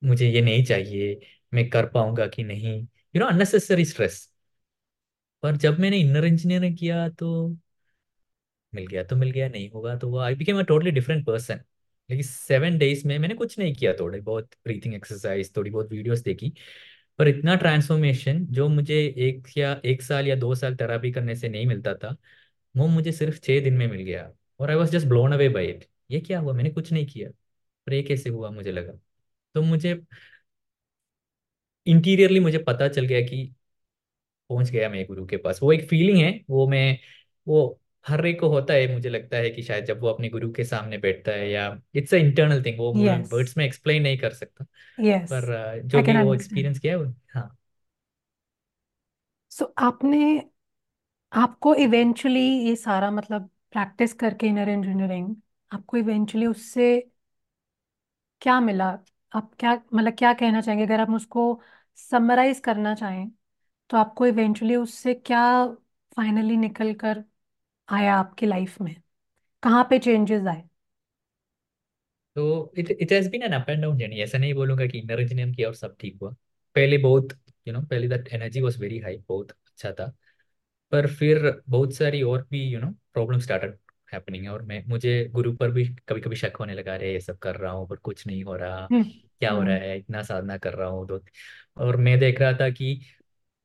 मुझे 0.01 0.29
ये 0.29 0.41
नहीं 0.41 0.63
चाहिए 0.65 1.19
मैं 1.53 1.69
कर 1.69 1.87
पाऊँगा 1.89 2.27
कि 2.27 2.43
नहीं? 2.43 2.81
यू 3.15 3.19
नो 3.19 3.27
अननेसेसरी 3.27 3.85
स्ट्रेस 3.85 4.29
पर 5.45 5.57
जब 5.57 5.79
मैंने 5.79 5.97
इनर 5.99 6.25
इंजीनियरिंग 6.25 6.77
किया 6.77 7.07
तो 7.11 7.31
मिल 8.73 8.85
गया 8.87 9.03
तो 9.03 9.15
मिल 9.15 9.31
गया, 9.31 9.47
नहीं 9.49 9.69
होगा 9.71 9.95
तो 9.95 10.09
वो 10.09 10.17
I 10.19 10.35
became 10.35 10.59
a 10.59 10.61
totally 10.63 10.91
different 10.91 11.25
person 11.25 11.59
लेकिन 12.09 12.23
सेवन 12.23 12.77
डेज़ 12.77 13.07
में 13.07 13.17
मैंने 13.19 13.35
कुछ 13.35 13.57
नहीं 13.59 13.73
किया, 13.75 13.93
थोड़े 13.99 14.19
बहुत 14.21 14.49
ब्रीथिंग 14.65 14.93
एक्सरसाइज 14.95 15.55
थोड़ी 15.57 15.71
बहुत 15.71 15.91
वीडियोस 15.91 16.19
देखी, 16.19 16.53
पर 17.19 17.27
इतना 17.27 17.55
ट्रांसफॉर्मेशन 17.55 18.45
जो 18.47 18.67
मुझे 18.69 18.95
एक 19.19 19.47
या, 19.57 19.73
एक 19.85 20.01
साल 20.01 20.27
या 20.27 20.35
दो 20.35 20.53
साल 20.55 20.75
थेरापी 20.75 21.11
करने 21.11 21.35
से 21.35 21.49
नहीं 21.49 21.65
मिलता 21.67 21.93
था, 21.95 22.15
वो 22.75 22.87
मुझे 22.87 23.11
सिर्फ़ 23.11 23.39
छः 23.39 23.63
दिन 23.63 23.73
में 23.73 23.87
मिल 23.87 24.01
गया। 24.01 24.31
और 24.59 24.69
I 24.71 24.75
was 24.75 24.91
just 24.91 25.07
blown 25.07 25.33
away 25.33 25.49
by 25.49 25.67
it 25.67 25.85
ये 26.11 26.19
क्या 26.21 26.39
हुआ? 26.39 26.53
मैंने 26.53 26.69
कुछ 26.71 26.91
नहीं 26.93 27.05
किया। 27.07 27.29
पर 27.87 27.93
ये 27.93 28.03
कैसे 28.03 28.29
हुआ 28.29 28.49
मुझे 28.51 28.71
लगा? 28.71 28.93
तो 29.55 29.61
मुझे 29.63 29.93
इंटीरियरली 31.87 32.39
मुझे 32.39 32.57
पता 32.59 32.87
चल 32.87 33.05
गया 33.05 33.21
कि 33.21 33.54
पहुँच 34.49 34.69
गया 34.69 34.89
मैं 34.89 35.05
गुरु 35.07 35.25
के 35.25 35.37
पास। 35.37 35.59
वो 35.63 35.71
एक 35.73 35.87
फीलिंग 35.89 36.17
है 36.19 36.31
वो 36.49 36.67
मैं 36.67 36.97
वो 37.47 37.79
हर 38.05 38.25
एक 38.25 38.39
को 38.39 38.47
होता 38.49 38.73
है 38.73 38.93
मुझे 38.93 39.09
लगता 39.09 39.37
है 39.37 39.49
कि 39.49 39.63
शायद 39.63 39.85
जब 39.85 40.01
वो 40.01 40.07
अपने 40.07 40.29
गुरु 40.29 40.51
के 40.51 40.63
सामने 40.63 40.97
बैठता 40.97 41.31
है 41.31 41.49
या 41.51 41.67
इट्स 41.95 42.13
अ 42.13 42.17
इंटरनल 42.17 42.63
थिंग 42.63 42.79
वो 42.79 42.93
यस 42.97 43.29
वर्ड्स 43.33 43.57
में 43.57 43.65
एक्सप्लेन 43.65 44.03
नहीं 44.03 44.17
कर 44.17 44.33
सकता। 44.33 44.65
यस 44.97 45.31
पर 45.31 45.81
जो 45.85 45.97
आई 45.97 46.03
कैन 46.03 46.17
भी 46.17 46.23
वो 46.23 46.33
एक्सपीरियंस 46.33 46.79
किया 46.79 46.97
है 46.99 47.05
हाँ। 47.35 47.57
सो 49.51 49.65
आपने 49.79 50.21
आपको 51.31 51.73
इवेंचुअली 51.75 52.41
ये 52.67 52.75
सारा 52.75 53.09
मतलब 53.11 53.49
प्रैक्टिस 53.71 54.13
करके 54.15 54.47
इनर 54.47 54.69
इंजीनियरिंग 54.69 55.35
आपको 55.71 55.97
इवेंचुअली 55.97 56.45
उससे 56.47 56.87
क्या 58.41 58.59
मिला? 58.59 58.85
आप 59.31 59.51
क्या 59.59 59.73
मतलब 59.93 60.13
क्या 60.17 60.33
कहना 60.33 60.61
चाहेंगे? 60.61 60.85
अगर 60.85 60.99
आप 61.01 61.09
उसको 61.11 61.61
समराइज 61.99 62.59
करना 62.59 62.93
चाहें 62.95 63.29
तो 63.89 63.97
आपको 63.97 64.25
इवेंचुअली 64.27 64.75
उससे 64.75 65.13
क्या 65.15 65.41
फाइनली 66.17 66.57
निकल 66.57 66.93
कर 66.95 67.23
आया 67.89 68.15
आपकी 68.17 68.45
लाइफ 68.45 68.81
में? 68.81 68.95
कहाँ 69.63 69.83
पे 69.89 69.99
चेंजेस 69.99 70.47
आए? 70.47 70.63
तो 72.35 72.71
it 72.77 72.89
it 72.91 73.11
has 73.11 73.29
been 73.29 73.43
an 73.43 73.51
up 73.53 73.69
and 73.69 73.81
down 73.81 73.97
journey 73.97 74.19
ऐसा 74.21 74.37
नहीं 74.37 74.53
बोलूँगा 74.53 74.85
कि 74.87 74.97
इनर 74.99 75.19
इंजीनियरिंग 75.21 75.55
किया 75.55 75.67
और 75.67 75.75
सब 75.75 75.95
ठीक 75.99 76.17
हुआ। 76.21 76.31
पहले 76.75 76.97
बहुत 76.97 77.33
यू 77.67 77.73
नो 77.73 77.81
पहले 77.83 78.07
that 78.07 78.27
energy 78.33 78.61
was 78.61 78.79
very 78.79 78.99
high 78.99 79.17
बहुत 79.29 79.51
अच्छा 79.51 79.91
था। 79.91 80.07
पर 80.91 81.07
फिर 81.09 81.51
बहुत 81.69 81.93
सारी 81.95 82.21
और 82.23 82.47
भी 82.51 82.63
you 82.65 82.79
know 82.79 82.91
problem 83.13 83.39
started 83.39 83.77
happening 84.13 84.49
और 84.49 84.61
मैं 84.63 84.83
मुझे 84.87 85.23
गुरु 85.29 85.53
पर 85.57 85.71
भी 85.71 85.85
कभी 86.09 86.21
कभी 86.21 86.35
शक 86.35 86.57
होने 86.59 86.73
लगा 86.73 86.95
रे 86.95 87.11
ये 87.13 87.19
सब 87.21 87.37
कर 87.39 87.55
रहा 87.55 87.71
हूँ 87.71 87.87
पर 87.89 87.95
कुछ 87.99 88.25
नहीं 88.27 88.43
हो 88.43 88.55
रहा। 88.55 88.87
हम्म 88.91 89.03
क्या 89.41 89.51
हो 89.51 89.61
रहा 89.61 89.75
हम्म। 89.75 89.75
है? 89.75 89.97
इतना 89.99 90.21
साधना 90.23 90.57
कर 90.57 90.73
रहा 90.73 90.89
हूँ 90.89 91.07
तो। 91.07 91.19
और 91.77 91.97
मैं 91.97 92.17
देख 92.19 92.41
रहा 92.41 92.53
था 92.53 92.69
कि 92.71 92.99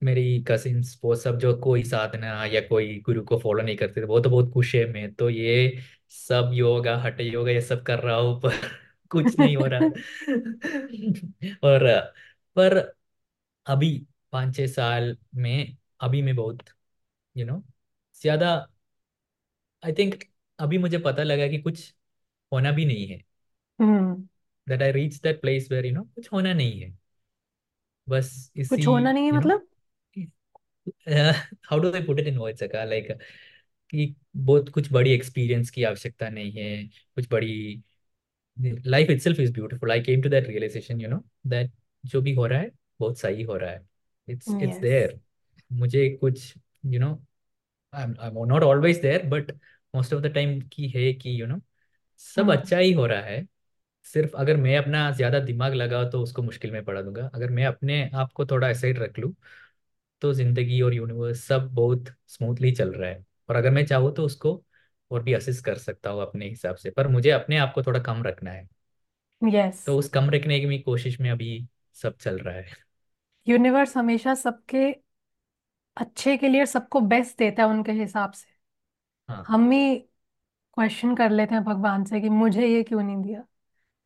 मेरी 0.02 0.22
कजिन्स 0.48 0.98
वो 1.04 1.14
सब 1.16 1.38
जो 1.38 1.54
कोई 1.60 1.82
साधना 1.84 2.44
या 2.46 2.60
कोई 2.62 2.98
गुरु 3.00 3.22
को 3.24 3.38
फॉलो 3.38 3.62
नहीं 3.62 3.76
करते 3.76 4.00
थे 4.00 4.04
वो 4.06 4.20
तो 4.20 4.30
बहुत 4.30 4.52
खुश 4.52 4.74
है 4.74 4.84
मैं 4.92 5.12
तो 5.14 5.28
ये 5.30 5.82
सब 6.10 6.50
योगा 6.54 6.96
हठ 6.98 7.20
योगा 7.20 7.50
ये 7.52 7.60
सब 7.62 7.82
कर 7.84 7.98
रहा 8.00 8.16
हूँ 8.16 8.40
पर 8.40 8.52
कुछ 9.10 9.38
नहीं 9.38 9.56
हो 9.56 9.66
रहा। 9.66 9.80
और 11.64 11.88
पर 12.56 12.78
अभी 13.66 13.96
पाँच 14.32 14.56
छः 14.56 14.66
साल 14.68 15.16
में 15.36 15.76
अभी 16.00 16.22
मैं 16.22 16.36
बहुत 16.36 16.62
यू 17.36 17.46
नो 17.46 17.62
ज़्यादा 18.16 18.56
आई 19.82 19.92
थिंक 19.94 20.22
अभी 20.58 20.78
मुझे 20.78 20.98
पता 21.00 21.22
लगा 21.22 21.46
कि 21.48 21.58
कुछ 21.60 21.94
होना 22.52 22.72
भी 22.72 22.84
नहीं 22.86 23.06
है। 23.08 23.22
That 24.66 24.82
I 24.82 24.92
reach 24.92 25.20
that 25.22 25.40
place 25.40 25.68
where 25.70 25.86
you 25.86 25.92
know 25.94 26.02
कुछ 26.06 26.32
होना 26.32 26.52
नहीं 26.54 26.80
है। 26.80 26.92
बस 28.08 28.30
इसी 28.56 28.86
कुछ 28.86 28.86
होना 28.88 29.12
नहीं 29.12 29.26
है 29.26 29.32
मतलब? 29.32 29.66
How 31.70 31.78
do 31.80 31.92
I 31.92 32.02
put 32.02 32.20
it 32.20 32.26
in 32.26 32.38
words 32.38 32.62
का 32.72 32.84
लाइक 32.84 33.08
कि 33.90 34.14
बहुत 34.36 34.68
कुछ 34.68 34.92
बड़ी 34.92 35.12
एक्सपीरियंस 35.12 35.70
की 35.70 35.84
आवश्यकता 35.84 36.28
नहीं 36.30 36.52
है 36.52 36.84
कुछ 37.16 37.28
बड़ी 37.32 37.82
life 38.86 39.10
itself 39.10 39.40
is 39.40 39.52
beautiful 39.52 39.90
I 39.92 40.00
came 40.02 40.22
to 40.22 40.28
that 40.28 40.46
realization 40.48 41.00
you 41.00 41.08
know 41.08 41.22
that 41.46 41.72
जो 42.04 42.20
भी 42.22 42.34
हो 42.34 42.46
रहा 42.46 42.60
है 42.60 42.70
बहुत 43.00 43.18
सही 43.18 43.42
हो 43.42 43.56
रहा 43.56 43.70
है। 43.70 43.86
इट्स 44.28 44.56
इट्स 44.60 44.78
देयर 44.78 45.18
मुझे 45.70 46.08
कुछ 46.20 46.54
you 46.86 47.00
know 47.00 47.14
I'm, 47.92 48.14
I'm 48.20 48.34
not 48.48 48.64
always 48.64 49.00
there 49.00 49.20
but 49.26 49.50
most 49.94 50.12
of 50.12 50.22
the 50.22 50.30
time 50.30 50.60
की 50.72 50.88
है 50.88 51.12
कि 51.14 51.36
you 51.40 51.48
know 51.50 51.60
सब 52.20 52.42
हम्म 52.42 52.52
अच्छा 52.52 52.78
ही 52.78 52.92
हो 52.92 53.06
रहा 53.06 53.20
है। 53.22 53.46
सिर्फ़ 54.06 54.36
अगर 54.36 54.56
मैं 54.56 54.76
अपना 54.78 55.10
ज़्यादा 55.12 55.40
दिमाग 55.40 55.74
लगाऊँ 55.74 56.10
तो 56.12 56.22
उसको 56.22 56.42
मुश्किल 56.42 56.70
में 56.72 56.84
पड़ा 56.84 57.02
दूँगा। 57.02 57.26
अगर 57.34 57.50
मैं 57.50 57.64
अपने 57.66 58.02
आप 58.14 58.32
को 58.34 58.46
थोड़ा 58.46 58.72
साइड 58.74 58.98
रख 58.98 59.18
लूँ 59.18 59.34
तो 60.22 60.32
ज़िंदगी 60.32 60.80
और 60.80 60.94
यूनिवर्स 60.94 61.44
सब 61.44 61.68
बहुत 61.74 62.08
स्मूथली 62.28 62.72
चल 62.72 62.92
रहा 62.92 63.10
है। 63.10 63.24
और 63.48 63.56
अगर 63.56 63.70
मैं 63.70 63.84
चाहूँ 63.86 64.14
तो 64.14 64.24
उसको 64.24 64.62
और 65.10 65.22
भी 65.22 65.32
असिस्ट 65.32 65.64
कर 65.64 65.78
सकता 65.78 66.10
हूँ 66.10 66.22
अपने 66.22 66.48
हिसाब 66.48 66.76
से 66.76 66.90
पर 66.90 67.08
मुझे 67.08 67.30
अपने 67.30 67.56
आप 67.56 67.72
को 67.74 67.82
थोड़ा 67.82 68.00
कम 68.00 68.22
रखना 68.22 68.50
है। 68.50 68.68
यस 69.42 69.84
तो 69.86 69.96
उस 69.98 70.08
कम 70.08 70.30
रखने 70.30 70.60
की 70.60 70.78
कोशिश 70.78 71.20
में 71.20 71.30
अभी 71.30 71.66
सब 71.96 72.16
चल 72.16 72.38
रहा 72.38 72.54
है। 72.54 72.66
यूनिवर्स 73.46 73.96
हमेशा 73.96 74.34
सबके 74.34 74.86
अच्छे 75.96 76.36
के 76.36 76.48
लिए 76.48 76.64
सबको 76.66 77.00
बेस्ट 77.02 77.38
देता 77.38 77.62
है 77.62 77.68
उनके 77.68 77.92
हिसाब 77.92 78.32
से। 78.32 78.48
हाँ। 79.28 79.44
हम 79.48 79.70
ही 79.70 79.96
क्वेश्चन 80.76 81.14
कर 81.16 81.30
लेते 81.30 81.54
हैं 81.54 81.64
भगवान 81.64 82.04
से 82.04 82.20
कि 82.20 82.28
मुझे 82.30 82.66
ये 82.68 82.82
क्यों 82.82 83.02
नहीं 83.02 83.22
दिया? 83.22 83.44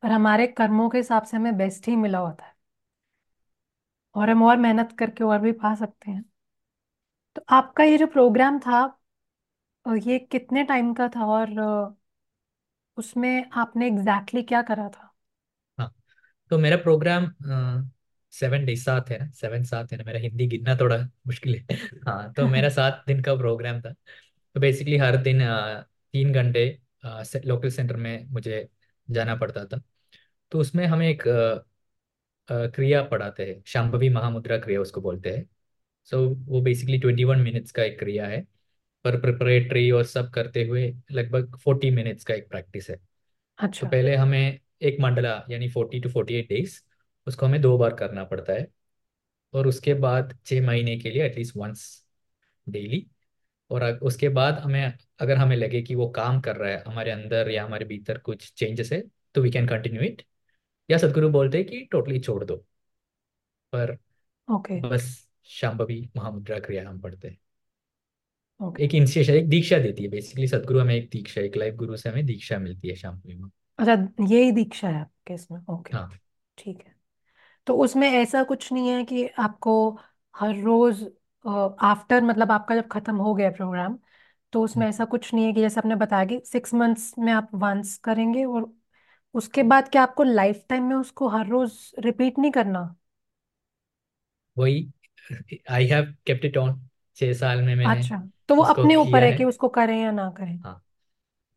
पर 0.02 0.12
हमारे 0.12 0.48
कर्मों 0.48 0.90
के 0.90 0.98
हिसाब 0.98 1.24
से 1.24 1.38
हमें 1.38 1.56
बेस्ट 1.58 1.88
ही 1.88 1.96
मिला 1.96 2.18
होता 2.18 2.46
है। 2.46 2.53
और 4.14 4.30
हम 4.30 4.42
और 4.42 4.56
मेहनत 4.58 4.92
करके 4.98 5.24
और 5.24 5.38
भी 5.40 5.52
पा 5.54 5.74
सकते 5.76 6.10
हैं। 6.10 6.24
तो 7.36 7.42
आपका 7.50 7.84
ये 7.84 7.98
जो 7.98 8.06
प्रोग्राम 8.08 8.58
था 8.60 8.82
अ, 9.86 9.94
ये 9.98 10.18
कितने 10.26 10.64
टाइम 10.64 10.92
का 10.94 11.08
था 11.10 11.26
और 11.28 11.58
अ, 11.58 11.94
उसमें 12.98 13.50
आपने 13.54 13.86
एग्जैक्टली 13.86 14.40
exactly 14.40 14.48
क्या 14.48 14.62
करा 14.64 14.88
था? 14.90 15.10
हाँ 15.78 15.92
तो 16.50 16.58
मेरा 16.58 16.76
प्रोग्राम 16.78 17.26
सेवन 18.32 18.64
डेज़ 18.66 18.84
सात 18.84 19.10
है 19.10 19.18
ना 19.18 19.30
सेवन 19.32 19.64
सात 19.64 19.92
है 19.92 19.98
ना 19.98 20.04
मेरा 20.04 20.18
हिंदी 20.20 20.46
गिनना 20.48 20.74
थोड़ा 20.76 20.96
मुश्किल 21.26 21.54
है। 21.56 21.66
हाँ 22.06 22.32
तो 22.34 22.48
मेरा 22.48 22.68
सात 22.70 23.04
दिन 23.06 23.22
का 23.22 23.34
प्रोग्राम 23.36 23.80
था। 23.80 23.92
तो 24.56 24.60
बेसिकली 24.60 24.96
हर 24.98 25.16
दिन 25.18 25.42
अ, 25.42 25.82
तीन 26.14 26.32
घंटे 26.34 26.66
लोकल 27.44 27.70
सेंटर 27.70 27.96
में 27.98 28.24
मुझे 28.28 28.68
जाना 29.08 29.34
पड़ता 29.36 29.64
था। 29.66 29.80
तो 30.52 30.60
उसमें 30.60 30.86
हमें 30.86 31.08
एक 31.08 31.22
क्रिया 32.48 33.02
पढ़ाते 33.02 33.44
हैं। 33.46 33.62
शांभवी 33.66 34.08
महामुद्रा 34.08 34.58
क्रिया 34.58 34.80
उसको 34.80 35.00
बोलते 35.00 35.30
हैं। 35.30 35.44
सो 36.04 36.26
so, 36.26 36.36
वो 36.48 36.60
बेसिकली 36.62 36.98
ट्वेंटी 36.98 37.24
वन 37.24 37.40
मिनट्स 37.40 37.72
का 37.72 37.82
एक 37.84 37.98
क्रिया 37.98 38.26
है। 38.26 38.40
पर 39.04 39.20
प्रिपरेटरी 39.20 39.90
और 39.90 40.04
सब 40.04 40.30
करते 40.30 40.64
हुए 40.64 40.92
लगभग 41.12 41.56
फोर्टी 41.58 41.90
मिनट्स 41.90 42.24
का 42.24 42.34
एक 42.34 42.48
प्रैक्टिस 42.48 42.90
है। 42.90 42.96
तो 42.96 43.02
अच्छा। 43.58 43.88
पहले 43.88 44.16
हमें 44.16 44.60
एक 44.82 44.96
मंडला 45.00 45.44
यानी 45.50 45.68
forty 45.70 46.00
two 46.00 46.08
forty 46.08 46.34
eight 46.34 46.48
days 46.48 46.80
उसको 47.26 47.46
हमें 47.46 47.60
दो 47.60 47.76
बार 47.78 47.94
करना 47.94 48.24
पड़ता 48.24 48.52
है। 48.52 48.66
और 49.54 49.66
उसके 49.66 49.94
बाद 49.94 50.38
छः 50.46 50.66
महीने 50.66 50.96
के 50.98 51.10
लिए 51.10 51.24
एटलीस्ट 51.26 51.56
वंस 51.56 52.06
डेली 52.66 53.06
और 53.70 53.84
उसके 54.02 54.28
बाद 54.28 54.58
हमें 54.58 54.92
अगर 55.20 55.36
हमें 55.36 55.56
लगे 55.56 55.82
कि 55.82 55.94
वो 55.94 56.08
काम 56.10 56.40
कर 56.40 56.56
रहा 56.56 56.70
है 56.70 56.82
हमारे 56.86 57.10
अंदर 57.10 57.50
या 57.50 57.64
हमारे 57.64 57.84
भीतर 57.84 58.18
कुछ 58.18 58.52
चेंजेस 58.56 58.92
है 58.92 59.02
तो 59.34 59.42
वी 59.42 59.50
कैन 59.50 59.68
कंटिन्यू 59.68 60.02
इट 60.02 60.22
या 60.88 60.98
सदगुरु 60.98 61.28
बोलते 61.30 61.62
कि 61.64 61.84
टोटली 61.92 62.20
छोड़ 62.20 62.44
दो। 62.44 62.64
पर 63.72 63.96
ओके 64.48 64.78
बस 64.82 65.06
शांभवी 65.50 66.00
महामुद्रा 66.16 66.58
क्रिया 66.60 66.88
हम 66.88 67.00
पढ़ते 67.00 67.28
हैं। 67.28 67.38
ओके 68.60 68.80
एक 68.80 68.94
इनिशिएशन 68.94 69.32
एक 69.34 69.48
दीक्षा 69.48 69.78
देती 69.78 70.02
है 70.02 70.08
बेसिकली 70.10 70.46
सदगुरु 70.48 70.80
हमें 70.80 70.94
एक 70.94 71.08
दीक्षा 71.12 71.40
एक 71.40 71.56
लाइफ 71.56 71.74
गुरु 71.76 71.96
से 71.96 72.08
हमें 72.08 72.24
दीक्षा 72.26 72.58
मिलती 72.60 72.88
है 72.88 72.94
शांभवी 72.96 73.34
में। 73.34 73.50
अच्छा 73.78 73.94
यही 74.24 74.50
दीक्षा 74.52 74.88
है 74.88 75.00
आपके 75.00 75.34
इसमें? 75.34 75.60
ओके 75.68 75.92
हाँ। 75.92 76.08
ठीक 76.58 76.80
है। 76.80 76.94
तो 77.66 77.76
उसमें 77.78 78.08
ऐसा 78.10 78.42
कुछ 78.44 78.72
नहीं 78.72 78.88
है 78.90 79.04
कि 79.04 79.26
आपको 79.40 79.74
हर 80.34 80.56
रोज 80.58 81.04
आफ्टर 81.44 82.24
मतलब 82.24 82.52
आपका 82.52 82.74
जब 82.76 82.88
खत्म 82.88 83.16
हो 83.18 83.34
गया 83.34 83.50
प्रोग्राम 83.52 83.98
तो 84.52 84.62
उसमें 84.62 84.86
ऐसा 84.88 85.04
कुछ 85.06 85.32
नहीं 85.34 85.46
है 85.46 85.52
कि 85.52 85.60
जैसे 85.60 85.80
आपने 85.80 85.96
बताया 85.96 86.24
कि 86.26 86.40
सिक्स 86.46 86.74
मंथ्स 86.74 87.14
में 87.18 87.32
आप 87.32 87.50
वंस 87.56 87.96
करेंगे 88.00 88.44
और 88.46 88.72
उसके 89.34 89.62
बाद 89.64 89.88
क्या 89.88 90.02
आपको 90.02 90.22
लाइफ 90.24 90.64
टाइम 90.68 90.84
में 90.84 90.96
उसको 90.96 91.28
हर 91.30 91.46
रोज 91.48 91.78
रिपीट 92.00 92.38
नहीं 92.38 92.50
करना? 92.52 92.84
वही 94.56 94.78
I 95.70 95.86
have 95.86 96.04
kept 96.26 96.44
it 96.44 96.56
on 96.58 96.74
छह 97.16 97.32
साल 97.34 97.62
में 97.62 97.74
मैंने 97.76 98.02
अच्छा 98.02 98.16
तो 98.48 98.54
वो 98.56 98.62
उसको 98.62 98.64
अपने 98.64 98.96
ऊपर 98.96 99.22
किया 99.22 99.24
है 99.24 99.30
है। 99.30 99.32
कि 99.32 99.44
उसको 99.44 99.68
करें 99.70 99.98
या 100.00 100.10
ना 100.12 100.28
करें? 100.32 100.58
हाँ। 100.64 100.82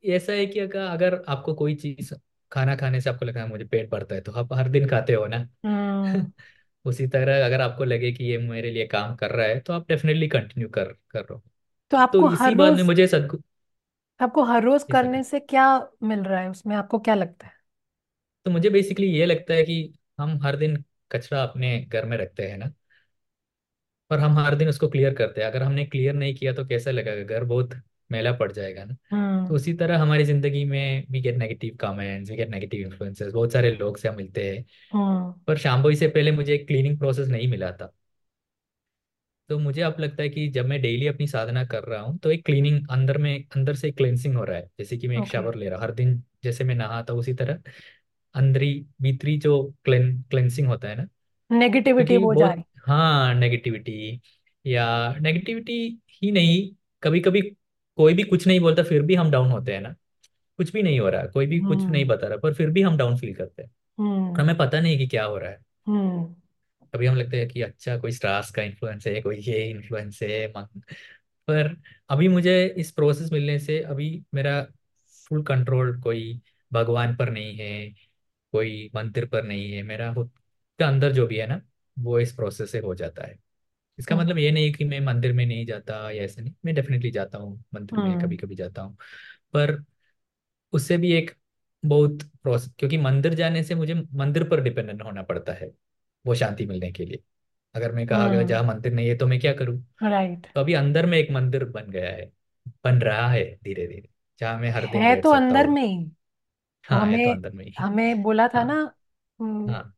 ऐसा 0.03 0.33
है 0.33 0.45
कि 0.47 0.59
अगर 0.59 0.79
अगर 0.81 1.15
आपको 1.29 1.53
कोई 1.55 1.75
चीज़ 1.77 2.13
खाना 2.51 2.75
खाने 2.75 3.01
से 3.01 3.09
आपको 3.09 3.25
लगा 3.25 3.45
मुझे 3.47 3.65
पेट 3.65 3.89
भरता 3.91 4.15
है 4.15 4.21
तो 4.21 4.31
आप 4.33 4.53
हर 4.53 4.69
दिन 4.69 4.87
खाते 4.89 5.13
हो 5.13 5.25
ना? 5.27 5.49
हम्म। 5.63 6.31
उसी 6.85 7.07
तरह 7.09 7.45
अगर 7.45 7.61
आपको 7.61 7.85
लगे 7.85 8.11
कि 8.13 8.23
ये 8.25 8.37
मेरे 8.39 8.71
लिए 8.71 8.87
काम 8.87 9.15
कर 9.17 9.31
रहा 9.31 9.47
है 9.47 9.59
तो 9.61 9.73
आप 9.73 9.87
डेफिनेटली 9.89 10.27
कंटिन्यू 10.29 10.69
कर 10.71 10.93
कर 11.09 11.19
रहे। 11.21 11.35
हो 11.35 11.43
तो 11.91 11.97
तो 12.11 12.21
आपको 12.21 12.27
इसी 12.27 12.35
हर 12.37 12.55
बात 12.55 12.73
में 12.73 12.83
रोज 12.83 12.85
मुझे 12.85 13.07
सदगुरु 13.07 13.43
आपको 14.19 14.43
हर 14.45 14.61
रोज 14.63 14.83
जी 14.83 14.95
सर। 14.95 15.09
करने 15.09 15.23
से 15.23 15.39
क्या 15.41 15.65
मिल 16.03 16.23
रहा 16.23 16.39
है 16.41 16.49
उसमें? 16.49 16.75
आपको 16.75 16.99
क्या 17.01 17.15
लगता 17.15 17.47
है? 17.47 17.53
तो 18.45 18.51
मुझे 18.51 18.69
बेसिकली 18.69 19.07
ये 19.09 19.25
लगता 19.25 19.53
है 19.53 19.63
कि 19.63 19.77
हम 20.19 20.37
हर 20.43 20.55
दिन 20.57 20.83
कचरा 21.11 21.43
अपने 21.43 21.79
घर 21.83 22.05
में 22.05 22.17
रखते 22.17 22.47
हैं 22.47 22.57
ना। 22.57 22.71
पर 24.11 24.19
हम 24.19 24.37
हर 24.39 24.55
दिन 24.55 24.69
उसको 24.69 24.87
क्लियर 24.89 25.13
करते 25.13 25.41
हैं। 25.41 25.47
अगर 25.47 25.63
हमने 25.63 25.85
क्लियर 25.85 26.13
नहीं 26.15 26.33
किया 26.35 26.53
तो 26.53 26.65
कैसा 26.65 26.91
लगेगा? 26.91 27.23
घर 27.29 27.43
बहुत 27.45 27.73
मैला 28.09 28.31
पड़ 28.33 28.51
जाएगा 28.51 28.83
ना। 28.85 28.95
तो 29.47 29.53
हम्म 29.53 29.55
उसी 29.55 29.73
तरह 29.75 29.99
हमारी 29.99 30.23
ज़िंदगी 30.25 30.63
में 30.65 31.05
we 31.11 31.21
get 31.21 31.37
negative 31.37 31.77
comments 31.81 32.29
we 32.31 32.37
get 32.37 32.49
negative 32.49 32.81
influences 32.83 33.33
बहुत 33.33 33.51
सारे 33.53 33.71
लोग 33.73 33.97
से 33.97 34.07
हम 34.09 34.15
मिलते 34.17 34.49
हैं। 34.49 34.65
हम्म 34.91 35.33
पर 35.47 35.57
शाम्भवी 35.59 35.95
से 35.95 36.07
पहले 36.09 36.31
मुझे 36.33 36.53
एक 36.55 36.67
क्लीनिंग 36.67 36.99
प्रोसेस 36.99 37.27
नहीं 37.29 37.47
मिला 37.49 37.71
था। 37.73 37.93
तो 39.49 39.57
मुझे 39.59 39.81
अब 39.81 39.95
लगता 39.99 40.23
है 40.23 40.29
कि 40.29 40.47
जब 40.51 40.65
मैं 40.65 40.81
डेली 40.81 41.07
अपनी 41.07 41.27
साधना 41.27 41.63
कर 41.65 41.83
रहा 41.83 41.99
हूँ 42.01 42.17
तो 42.19 42.31
एक 42.31 42.45
क्लीनिंग 42.45 42.87
अंदर 42.91 43.17
में 43.17 43.33
अंदर 43.55 43.75
से 43.75 43.91
क्लेंसिंग 43.91 44.35
हो 44.35 44.43
रहा 44.43 44.57
है। 44.57 44.69
जैसे 44.79 44.97
कि 44.97 45.07
मैं 45.07 45.17
एक 45.17 45.25
ओके। 45.25 45.27
शावर 45.27 45.55
ले 45.55 45.69
रहा 45.69 45.77
हूँ। 45.77 45.83
हर 45.83 45.91
दिन 45.93 46.21
जैसे 46.43 46.63
मैं 46.63 46.75
नहाता 46.75 47.13
हूँ 47.13 47.19
उसी 47.19 47.33
तरह। 47.35 47.61
अंदरी 48.37 48.85
भीतरी 49.01 49.37
जो 49.37 49.73
क्लें 49.83 50.21
क्लेंसिंग 50.21 50.67
होता 50.67 50.87
है 50.87 50.95
ना 50.95 51.07
नेगेटिविटी 51.51 52.07
क्योंकि 52.07 52.25
वो 52.25 52.35
जा 52.35 52.45
बहुत 52.45 52.55
रही 52.55 52.63
हाँ 52.85 53.33
नेगेटिविटी 53.35 54.21
या 54.65 55.15
नेगेटिविटी 55.21 56.01
ही 56.23 56.31
नहीं 56.31 56.75
कभी 57.03 57.19
कभी 57.19 57.41
कोई 57.95 58.13
भी 58.13 58.23
कुछ 58.23 58.47
नहीं 58.47 58.59
बोलता 58.59 58.83
फिर 58.83 59.01
भी 59.01 59.15
हम 59.15 59.31
डाउन 59.31 59.51
होते 59.51 59.73
हैं 59.73 59.81
ना। 59.81 59.95
कुछ 60.57 60.73
भी 60.73 60.83
नहीं 60.83 60.99
हो 60.99 61.09
रहा 61.09 61.25
कोई 61.25 61.45
भी 61.45 61.59
कुछ 61.59 61.77
नहीं 61.77 62.03
हम्म। 62.03 62.15
बता 62.15 62.27
रहा 62.27 62.37
पर 62.37 62.53
फिर 62.53 62.69
भी 62.69 62.81
हम 62.81 62.97
डाउन 62.97 63.17
फील 63.17 63.33
करते 63.33 63.61
हैं। 63.61 63.71
और 63.99 64.05
हम्म। 64.05 64.41
हमें 64.41 64.57
पता 64.57 64.79
नहीं 64.79 64.97
कि 64.97 65.07
क्या 65.07 65.23
हो 65.23 65.37
रहा 65.37 65.49
है। 65.49 65.59
हम्म। 65.87 66.35
कभी 66.93 67.05
हम 67.05 67.15
लगते 67.15 67.37
हैं 67.37 67.47
कि 67.47 67.61
अच्छा 67.61 67.97
कोई 67.97 68.11
स्ट्रास 68.11 68.51
का 68.51 68.61
इन्फ्लुएंस 68.61 69.07
है 69.07 69.21
कोई 69.21 69.37
ये 69.37 69.69
इन्फ्लुएंस 69.69 70.19
है 70.23 70.47
मन 70.47 70.81
पर 71.47 71.77
अभी 72.09 72.27
मुझे 72.27 72.75
इस 72.77 72.91
प्रोसेस 72.91 73.31
मिलने 73.31 73.59
से 73.59 73.79
अभी 73.79 74.23
मेरा 74.33 74.67
फुल 75.29 75.43
कंट्रोल 75.43 76.01
कोई 76.01 76.41
भगवान 76.73 77.15
पर 77.15 77.29
नहीं 77.29 77.57
है 77.57 77.93
कोई 78.53 78.89
मंदिर 78.95 79.25
पर 79.27 79.43
नहीं 79.43 79.71
है 79.71 79.81
मेरा 79.83 80.13
खुद 80.13 80.31
के 80.79 80.83
अंदर 80.83 81.11
जो 81.13 81.27
भी 81.27 81.37
है 81.37 81.47
ना 81.47 81.61
वो 81.97 82.19
इस 82.19 82.33
प्रोसेस 82.33 82.71
से 82.71 82.79
हो 82.79 82.95
जाता 82.95 83.25
है। 83.27 83.37
इसका 83.99 84.15
हम्म। 84.15 84.17
मतलब 84.17 84.37
ये 84.37 84.51
नहीं 84.51 84.73
कि 84.73 84.85
मैं 84.85 84.99
मंदिर 85.01 85.33
में 85.33 85.45
नहीं 85.45 85.65
जाता 85.65 86.09
या 86.11 86.23
ऐसा 86.23 86.41
नहीं 86.41 86.53
मैं 86.65 86.75
डेफिनेटली 86.75 87.11
जाता 87.11 87.37
हूँ 87.37 87.63
मंदिर 87.75 87.99
में 87.99 88.17
हम्म 88.17 88.17
कभी 88.17 88.37
कभी 88.37 88.55
जाता 88.55 88.81
हूँ। 88.81 88.97
पर 89.53 89.77
उससे 90.73 90.97
भी 90.97 91.11
एक 91.13 91.31
बहुत 91.83 92.21
प्रोसेस 92.43 92.73
क्योंकि 92.79 92.97
मंदिर 92.97 93.33
जाने 93.35 93.63
से 93.63 93.75
मुझे 93.75 93.93
मंदिर 93.93 94.43
पर 94.49 94.61
डिपेंडेंट 94.61 95.03
होना 95.03 95.23
पड़ता 95.23 95.53
है 95.53 95.67
वो 96.25 96.35
शांति 96.35 96.65
मिलने 96.65 96.91
के 96.91 97.05
लिए। 97.05 97.23
अगर 97.75 97.91
मैं 97.93 98.05
कहा 98.07 98.25
अगर 98.25 98.43
हम्म 98.43 98.45
जहाँ 98.45 98.63
मंदिर 98.65 98.93
नहीं 98.93 99.09
है 99.09 99.17
तो 99.17 99.27
मैं 99.27 99.39
क्या 99.39 99.53
करूँ? 99.53 99.79
राइट 100.03 100.47
तो 100.47 100.61
अभी 100.61 100.73
अंदर 100.75 101.05
में 101.05 101.17
एक 101.17 101.31
मंदिर 101.31 101.65
बन 101.67 101.91
गया 101.91 102.11
है 102.11 102.31
बन 102.83 103.01
रहा 103.01 103.27
है 103.29 103.43
धीरे 103.57 103.87
धीरे 103.87 104.09
जहाँ 104.41 104.59
मैं 104.59 104.71
हर 104.71 104.87
दिन 104.87 105.05
है 105.05 105.09
बैठ 105.09 105.21
तो 105.21 105.29
सकता 105.29 105.33
अंदर 105.33 105.67
हूँ। 105.67 105.69
में 105.69 105.81
ही। 105.83 105.97
हाँ 106.87 107.01
है 107.03 107.17
तो 107.17 107.29
हमें 107.29 107.29
अंदर 107.29 107.51
में 107.53 107.63
ही 107.65 107.71
है। 107.71 107.79
हमें 107.79 108.21
बोला 108.23 108.47
था 108.49 108.63
ना 108.63 108.73
हाँ 108.75 108.87
हम्म, 109.39 109.75
हाँ। 109.75 109.93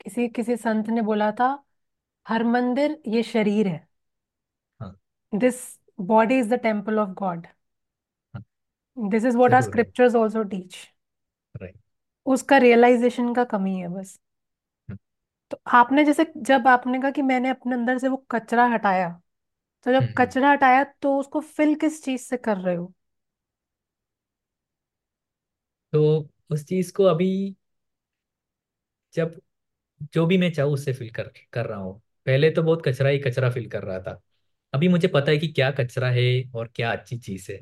किसी 0.00 0.26
किसी 0.30 0.56
संत 0.56 0.88
ने 0.90 1.02
बोला 1.02 1.30
था 1.32 1.48
हर 2.26 2.44
मंदिर 2.46 3.00
ये 3.08 3.22
शरीर 3.24 3.68
है। 3.68 3.86
हाँ। 4.80 4.98
This 5.32 5.60
body 5.98 6.38
is 6.38 6.48
the 6.50 6.58
temple 6.62 6.98
of 6.98 7.10
God 7.18 7.46
हाँ। 8.34 8.42
दिस 8.96 9.24
इज़ 9.24 9.36
वॉट 9.36 9.54
आर 9.54 9.60
ज़रूर 9.60 9.78
है 9.78 9.90
स्क्रिप्चर्स 9.90 10.14
ऑल्सो 10.16 10.42
टीच 10.46 10.76
राइट 11.54 11.78
उसका 12.26 12.56
रियलाइजेशन 12.58 13.32
का 13.34 13.44
कमी 13.46 13.76
है 13.76 13.88
बस। 13.90 14.18
तो 15.50 15.56
आपने 15.72 16.04
जैसे 16.04 16.24
जब 16.38 16.66
आपने 16.68 17.00
कहा 17.00 17.10
कि 17.10 17.22
मैंने 17.22 17.48
अपने 17.50 17.74
अंदर 17.74 17.98
से 17.98 18.08
वो 18.08 18.16
कचरा 18.30 18.66
हटाया 18.68 19.08
तो 19.86 19.92
जब 19.92 20.12
हम्म 20.12 20.18
कचरा 20.18 20.52
हटाया 20.52 20.84
तो 21.02 21.16
उसको 21.18 21.40
फिल 21.42 21.74
किस 21.78 22.04
चीज़ 22.04 22.22
से 22.22 22.36
कर 22.38 22.56
रहे 22.58 22.74
हो? 22.76 22.92
तो 25.92 26.28
उस 26.50 26.64
चीज़ 26.66 26.92
को 26.92 27.04
अभी 27.06 27.28
जब 29.14 29.40
जो 30.14 30.26
भी 30.26 30.38
मैं 30.38 30.52
चाहूँ 30.52 30.72
उससे 30.72 30.92
फिल 30.94 31.10
कर 31.12 31.30
कर 31.52 31.66
रहा 31.66 31.78
हूँ। 31.80 31.98
पहले 32.26 32.50
तो 32.52 32.62
बहुत 32.64 32.82
कचरा 32.86 33.08
ही 33.10 33.18
कचरा 33.20 33.50
फिल 33.50 33.68
कर 33.70 33.84
रहा 33.84 33.98
था। 34.02 34.20
अभी 34.74 34.88
मुझे 34.88 35.08
पता 35.08 35.30
है 35.30 35.38
कि 35.38 35.48
क्या 35.50 35.70
कचरा 35.74 36.10
है 36.12 36.26
और 36.54 36.68
क्या 36.76 36.92
अच्छी 36.92 37.18
चीज़ 37.20 37.52
है। 37.52 37.60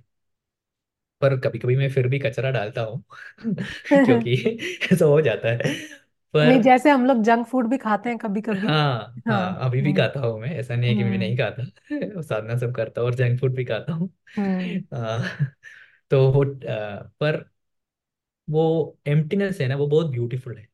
पर 1.23 1.37
कभी 1.41 1.59
कभी 1.59 1.77
मैं 1.77 1.89
फिर 1.91 2.09
भी 2.09 2.19
कचरा 2.19 2.51
डालता 2.51 2.81
हूँ 2.83 3.03
क्योंकि 3.97 4.35
ऐसा 4.93 5.05
हो 5.05 5.21
जाता 5.23 5.49
है। 5.51 5.75
नहीं 6.39 6.61
पर 6.61 6.62
जैसे 6.62 6.91
हम 6.91 7.05
लोग 7.07 7.23
जंक 7.25 7.47
फ़ूड 7.49 7.69
भी 7.71 7.79
खाते 7.79 8.09
हैं 8.09 8.19
कभी 8.19 8.41
कभी 8.43 8.69
हाँ 8.69 9.15
हाँ 9.29 9.39
हाँ 9.39 9.57
अभी 9.61 9.81
भी 9.83 9.93
हम्म। 9.93 9.95
खाता 9.95 10.21
हूँ 10.21 10.39
मैं। 10.41 10.51
ऐसा 10.51 10.75
नहीं 10.77 10.91
है 10.91 10.97
कि 10.97 11.05
मैं 11.05 11.19
नहीं 11.19 11.37
हम्म। 11.37 11.39
खाता 11.39 12.21
साधना 12.23 12.57
सब 12.59 12.75
करता 12.75 13.01
हूँ 13.01 13.09
और 13.09 13.15
जंक 13.15 13.41
फ़ूड 13.41 13.55
भी 13.57 13.65
खाता 13.65 13.93
हूँ। 13.93 14.09
हम्म। 14.37 14.85
आ, 14.95 15.19
तो 16.11 16.31
वो 16.33 16.45
आ, 16.45 17.03
पर 17.21 17.45
वो 18.49 18.99
एम्प्टीनेस 19.07 19.61
है 19.61 19.69
ना 19.69 19.77
वो 19.77 19.87
बहुत 19.87 20.11
ब्यूटीफुल 20.11 20.57
है। 20.59 20.65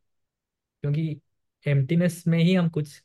क्योंकि 0.85 1.21
एम्प्टीनेस 1.67 2.25
में 2.27 2.39
ही 2.39 2.55
हम 2.55 2.69
कुछ 2.69 3.03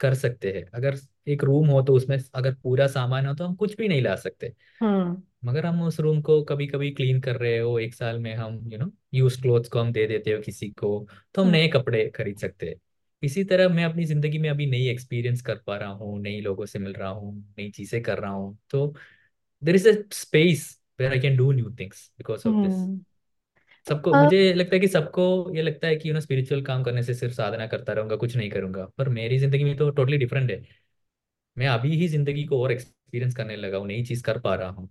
कर 0.00 0.14
सकते 0.14 0.52
हैं। 0.52 0.64
अगर 0.64 0.96
एक 1.28 1.44
रूम 1.44 1.68
हो 1.68 1.82
तो 1.82 1.94
उसमें 1.94 2.18
अगर 2.34 2.54
पूरा 2.54 2.86
सामान 2.86 3.26
हो 3.26 3.34
तो 3.34 3.44
हम 3.44 3.54
कुछ 3.54 3.76
भी 3.76 3.88
नहीं 3.88 4.02
ला 4.02 4.16
सकते। 4.16 4.54
हम्म। 4.80 5.22
मगर 5.44 5.66
हम 5.66 5.82
उस 5.82 6.00
रूम 6.00 6.20
को 6.20 6.42
कभी 6.42 6.66
कभी 6.66 6.90
क्लीन 6.90 7.20
कर 7.20 7.36
रहे 7.36 7.58
हो 7.58 7.78
एक 7.78 7.94
साल 7.94 8.18
में 8.18 8.34
हम 8.34 8.60
यू 8.72 8.78
नो 8.78 8.90
यूज़ 9.14 9.42
क्लोथ्स 9.42 9.68
को 9.68 9.80
हम 9.80 9.92
दे 9.92 10.06
देते 10.06 10.32
हो 10.32 10.40
किसी 10.40 10.68
को 10.70 11.06
तो 11.34 11.42
हम 11.42 11.48
हम्म। 11.48 11.56
नए 11.56 11.68
कपड़े 11.68 12.08
खरीद 12.10 12.38
सकते 12.38 12.68
हैं। 12.68 12.76
इसी 13.22 13.44
तरह 13.44 13.68
मैं 13.68 13.84
अपनी 13.84 14.04
ज़िंदगी 14.04 14.38
में 14.38 14.50
अभी 14.50 14.66
नई 14.66 14.88
एक्सपीरियंस 14.88 15.42
कर 15.42 15.56
पा 15.56 15.76
रहा 15.76 15.90
हूँ 15.90 16.20
नई 16.20 16.40
लोगों 16.40 16.66
से 16.66 16.78
मिल 16.78 16.92
रहा 16.92 17.08
हूँ 17.08 17.34
नई 17.58 17.70
चीज़ें 17.70 18.02
कर 18.02 18.18
रहा 18.18 18.30
हूँ। 18.30 18.58
तो 18.70 18.94
there 19.62 19.74
is 19.74 19.88
a 19.88 19.92
space 20.12 20.80
where 21.00 21.12
I 21.12 21.20
can 21.20 21.36
do 21.36 21.52
new 21.52 21.70
things 21.80 22.10
because 22.18 22.48
of 22.48 22.68
this 22.68 23.00
सबको 23.90 24.14
अब 24.14 24.16
मुझे 24.16 24.38
लगता 24.54 24.74
है 24.74 24.80
कि 24.80 24.88
सबको 24.88 25.24
ये 25.54 25.62
लगता 25.62 25.86
है 25.86 25.96
कि 25.96 26.08
यू 26.08 26.14
नो 26.14 26.20
स्पिरिचुअल 26.20 26.62
काम 26.64 26.82
करने 26.84 27.02
से 27.02 27.14
सिर्फ़ 27.14 27.34
साधना 27.34 27.66
करता 27.68 27.92
रहूँगा 27.92 28.16
कुछ 28.16 28.36
नहीं 28.36 28.50
करूँगा। 28.50 28.84
पर 28.98 29.08
मेरी 29.10 29.38
ज़िंदगी 29.38 29.64
में 29.64 29.76
तो 29.76 29.90
टोटली 29.92 30.18
डिफरेंट 30.18 30.50
है। 30.50 30.62
मैं 31.56 31.68
अभी 31.68 31.96
ही 31.96 32.08
ज़िंदगी 32.08 32.44
को 32.46 32.62
और 32.62 32.72
एक्सपीरियंस 32.72 33.36
करने 33.36 33.56
लगा 33.56 33.78
हूँ 33.78 33.86
नई 33.86 34.04
चीज़ 34.04 34.22
कर 34.24 34.40
पा 34.40 34.54
रहा 34.56 34.68
हूँ। 34.70 34.88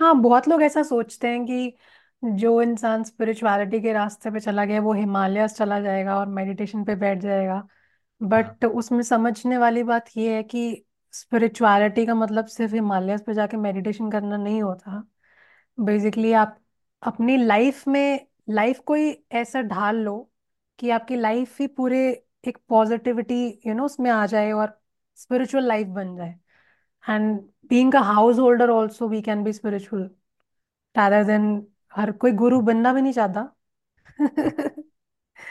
हाँ 0.00 0.14
बहुत 0.22 0.46
लोग 0.48 0.62
ऐसा 0.62 0.82
सोचते 0.82 1.28
हैं 1.28 1.44
कि 1.46 1.72
जो 2.22 2.60
इंसान 2.62 3.02
स्पिरिचुअलिटी 3.04 3.80
के 3.80 3.92
रास्ते 3.92 4.30
पे 4.30 4.40
चला 4.40 4.64
गया 4.64 4.80
वो 4.80 4.92
हिमालयस 4.94 5.54
चला 5.56 5.80
जाएगा 5.80 6.16
और 6.18 6.26
मेडिटेशन 6.28 6.84
पे 6.84 6.94
बैठ 6.96 7.18
जाएगा। 7.18 7.54
हाँ। 8.34 8.54
बट 8.54 8.64
उसमें 8.66 9.02
समझने 9.02 9.58
वाली 9.58 9.82
बात 9.84 10.10
ये 10.16 10.36
है 10.36 10.42
कि 10.44 10.84
स्पिरिचुअलिटी 11.14 12.06
का 12.06 12.14
मतलब 12.14 12.46
सिर्फ़ 12.48 12.74
हिमालयस 12.74 13.22
पे 13.22 13.34
जाके 13.34 13.56
मेडिटेशन 13.58 14.10
करना 14.10 14.36
नहीं 14.36 14.62
होता। 14.62 15.02
बेसिकली 15.78 16.32
आप 16.34 16.58
अपनी 17.04 17.36
लाइफ 17.36 17.86
में 17.88 18.26
लाइफ 18.50 18.78
कोई 18.86 19.10
ऐसा 19.32 19.60
ढाल 19.62 19.96
लो 19.96 20.14
कि 20.78 20.90
आपकी 20.90 21.16
लाइफ 21.16 21.60
ही 21.60 21.66
पूरे 21.70 21.98
एक 22.48 22.58
पॉजिटिविटी 22.68 23.36
यू 23.66 23.74
नो 23.74 23.84
उसमें 23.84 24.10
आ 24.10 24.24
जाए 24.26 24.50
और 24.52 24.78
स्पिरिचुअल 25.18 25.64
लाइफ 25.64 25.86
बन 25.88 26.16
जाए। 26.16 26.30
And 27.04 27.40
being 27.68 27.94
a 27.94 28.00
householder 28.38 28.70
also 28.70 29.08
we 29.08 29.22
can 29.22 29.44
be 29.44 29.52
spiritual 29.52 30.10
rather 30.94 31.26
than 31.26 31.46
हर 31.92 32.12
कोई 32.14 32.32
गुरु 32.34 32.60
बनना 32.62 32.92
भी 32.92 33.02
नहीं 33.02 33.12
चाहता। 33.12 33.52
है 34.20 34.90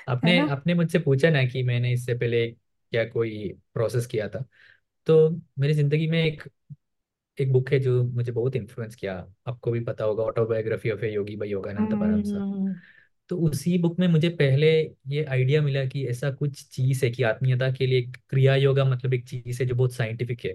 आपने 0.08 0.34
ना? 0.34 0.48
आपने 0.48 0.74
मुझसे 0.74 1.00
पूछा 1.00 1.30
ना 1.30 1.44
कि 1.46 1.64
मैंने 1.64 1.92
इससे 1.94 2.14
पहले 2.16 2.48
क्या 2.52 3.04
कोई 3.06 3.48
प्रोसेस 3.74 4.06
किया 4.08 4.28
था? 4.30 4.44
तो 5.08 5.30
मेरी 5.60 5.74
ज़िंदगी 5.74 6.08
में 6.08 6.24
एक 6.24 6.44
एक 7.38 7.52
बुक 7.54 7.70
है 7.70 7.80
जो 7.80 8.04
मुझे 8.06 8.32
बहुत 8.32 8.56
इन्फ्लुएंस 8.56 8.96
किया। 8.96 9.16
आपको 9.48 9.72
भी 9.72 9.80
पता 9.82 10.06
होगा 10.06 10.24
autobiography 10.24 10.92
of 10.92 11.04
a 11.06 11.12
yogi 11.14 11.36
by 11.36 11.50
Yogananda 11.50 11.90
Paramhansa 11.92 12.32
हम्म। 12.32 12.74
तो 13.30 13.38
उसी 13.40 13.78
बुक 13.78 14.00
में 14.00 14.08
मुझे 14.08 14.30
पहले 14.32 14.70
ये 15.08 15.24
आइडिया 15.26 15.62
मिला 15.62 15.86
कि 15.86 16.06
ऐसा 16.08 16.32
कुछ 16.32 16.64
चीज़ 16.68 17.06
है 17.06 17.12
कि 17.12 17.24
आत्मीयता 17.24 17.72
के 17.72 17.86
लिए 17.88 18.02
क्रिया 18.30 18.56
योगा 18.58 18.86
मतलब 18.86 19.14
एक 19.14 19.28
चीज़ 19.30 19.62
है 19.62 19.68
जो 19.68 19.76
बहुत 19.76 19.94
साइंटिफिक 19.94 20.46
है। 20.46 20.54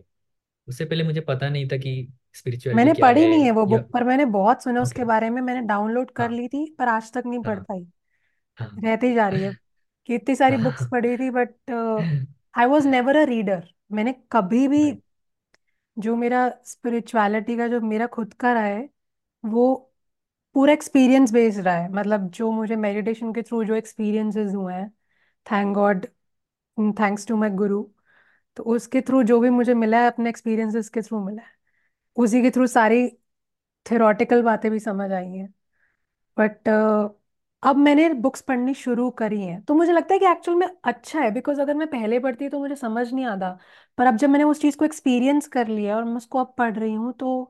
उससे 0.69 0.85
पहले 0.85 1.05
मुझे 1.05 1.21
पता 1.23 1.49
नहीं 1.49 1.69
था 1.69 1.77
कि 1.79 1.95
स्पिरिचुअलिटी 2.35 2.77
मैंने 2.77 2.93
क्या 2.93 3.07
पढ़ी 3.07 3.21
है 3.23 3.29
नहीं 3.29 3.45
है 3.45 3.51
वो 3.51 3.65
या 3.65 3.67
बुक 3.69 3.91
पर 3.93 4.05
मैंने 4.05 4.25
बहुत 4.29 4.63
सुना 4.63 4.83
उसके 4.83 5.05
बारे 5.05 5.31
में 5.31 5.41
मैंने 5.43 5.61
डाउनलोड 5.67 6.11
कर 6.13 6.23
हाँ। 6.23 6.31
ली 6.31 6.49
थी 6.49 6.65
पर 6.79 6.89
आज 6.89 7.13
तक 7.13 7.23
नहीं 7.27 7.43
पढ़ 7.43 7.59
हाँ। 7.59 7.65
पाई। 7.65 7.87
हाँ। 8.59 8.71
रहती 8.81 9.15
जा 9.15 9.29
रही 9.29 9.43
है 9.43 9.53
कि 10.09 10.15
इतनी 10.15 10.35
सारी 10.37 10.57
बुक्स 10.59 10.83
हाँ 10.83 10.91
पढ़ी 10.93 11.17
थी 11.17 11.31
but 11.31 11.55
I 12.55 12.67
was 12.67 12.89
never 12.89 13.17
a 13.17 13.25
reader 13.25 13.69
मैंने 13.93 14.13
कभी 14.33 14.67
भी 14.69 14.83
जो 15.99 16.15
मेरा 16.17 16.49
स्पिरिचुअलिटी 16.65 17.57
का, 17.57 17.69
जो 17.69 17.81
मेरा 17.81 18.07
खुद 18.07 18.35
का 18.35 18.53
रहा 18.53 18.63
है, 18.65 18.89
वो 19.45 19.75
पूरा 20.55 20.73
एक्सपीरियंस 20.73 21.33
बेस्ड 21.33 21.61
रहा 21.61 21.77
है। 21.77 21.91
मतलब 21.93 22.29
जो 22.31 22.51
मुझे 22.53 22.77
मेडिटेशन 22.77 23.33
के 23.35 23.43
थ्रू 23.43 23.65
जो 23.65 23.75
एक्सपीरियंसेस 23.75 24.55
हुए 24.55 24.75
हैं 24.75 24.91
thank 25.47 25.75
God 25.75 26.07
thanks 27.01 27.27
to 27.27 27.37
my 27.37 27.51
guru 27.53 27.83
तो 28.57 28.63
उसके 28.67 29.01
थ्रू 29.01 29.23
जो 29.23 29.39
भी 29.41 29.51
मुझे 29.51 29.75
मिला 29.75 30.01
है, 30.03 30.07
अपने 30.07 30.31
एक्सपीरियंसेस 30.31 30.89
के 30.89 31.03
थ्रू 31.03 31.25
मिला 31.25 31.43
है। 31.43 31.57
उसी 32.17 32.43
के 32.43 32.51
थ्रू 32.51 32.67
सारी 32.67 33.09
थ्योरेटिकल 33.87 34.43
बातें 34.43 34.71
भी 34.73 34.81
समझ 34.81 35.11
आई 35.13 35.29
हैं। 35.29 35.55
बट 36.37 36.69
अब 37.63 37.77
मैंने 37.77 38.09
बुक्स 38.17 38.41
पढ़नी 38.43 38.73
शुरू 38.75 39.11
करी 39.13 39.41
हैं। 39.43 39.61
तो 39.63 39.75
मुझे 39.75 39.93
लगता 39.93 40.15
है 40.15 40.19
कि 40.21 40.27
एक्चुअल 40.27 40.57
में 40.59 40.67
अच्छा 40.85 41.21
है 41.21 41.31
बिकॉज़ 41.31 41.61
अगर 41.61 41.75
मैं 41.75 41.87
पहले 41.91 42.19
पढ़ती 42.21 42.49
तो 42.49 42.59
मुझे 42.61 42.77
समझ 42.77 43.13
नहीं 43.13 43.25
आता। 43.27 43.51
पर 43.99 44.07
अब 44.07 44.17
जब 44.17 44.29
मैंने 44.31 44.45
उस 44.45 44.61
चीज़ 44.61 44.77
को 44.77 44.85
एक्सपीरियंस 44.85 45.49
कर 45.49 45.69
लिया 45.69 45.97
और 45.97 46.05
मैं 46.05 46.17
उसको 46.17 46.39
अब 46.39 46.55
पढ़ 46.59 46.75
रही 46.79 46.95
हूँ 46.95 47.13
तो 47.15 47.43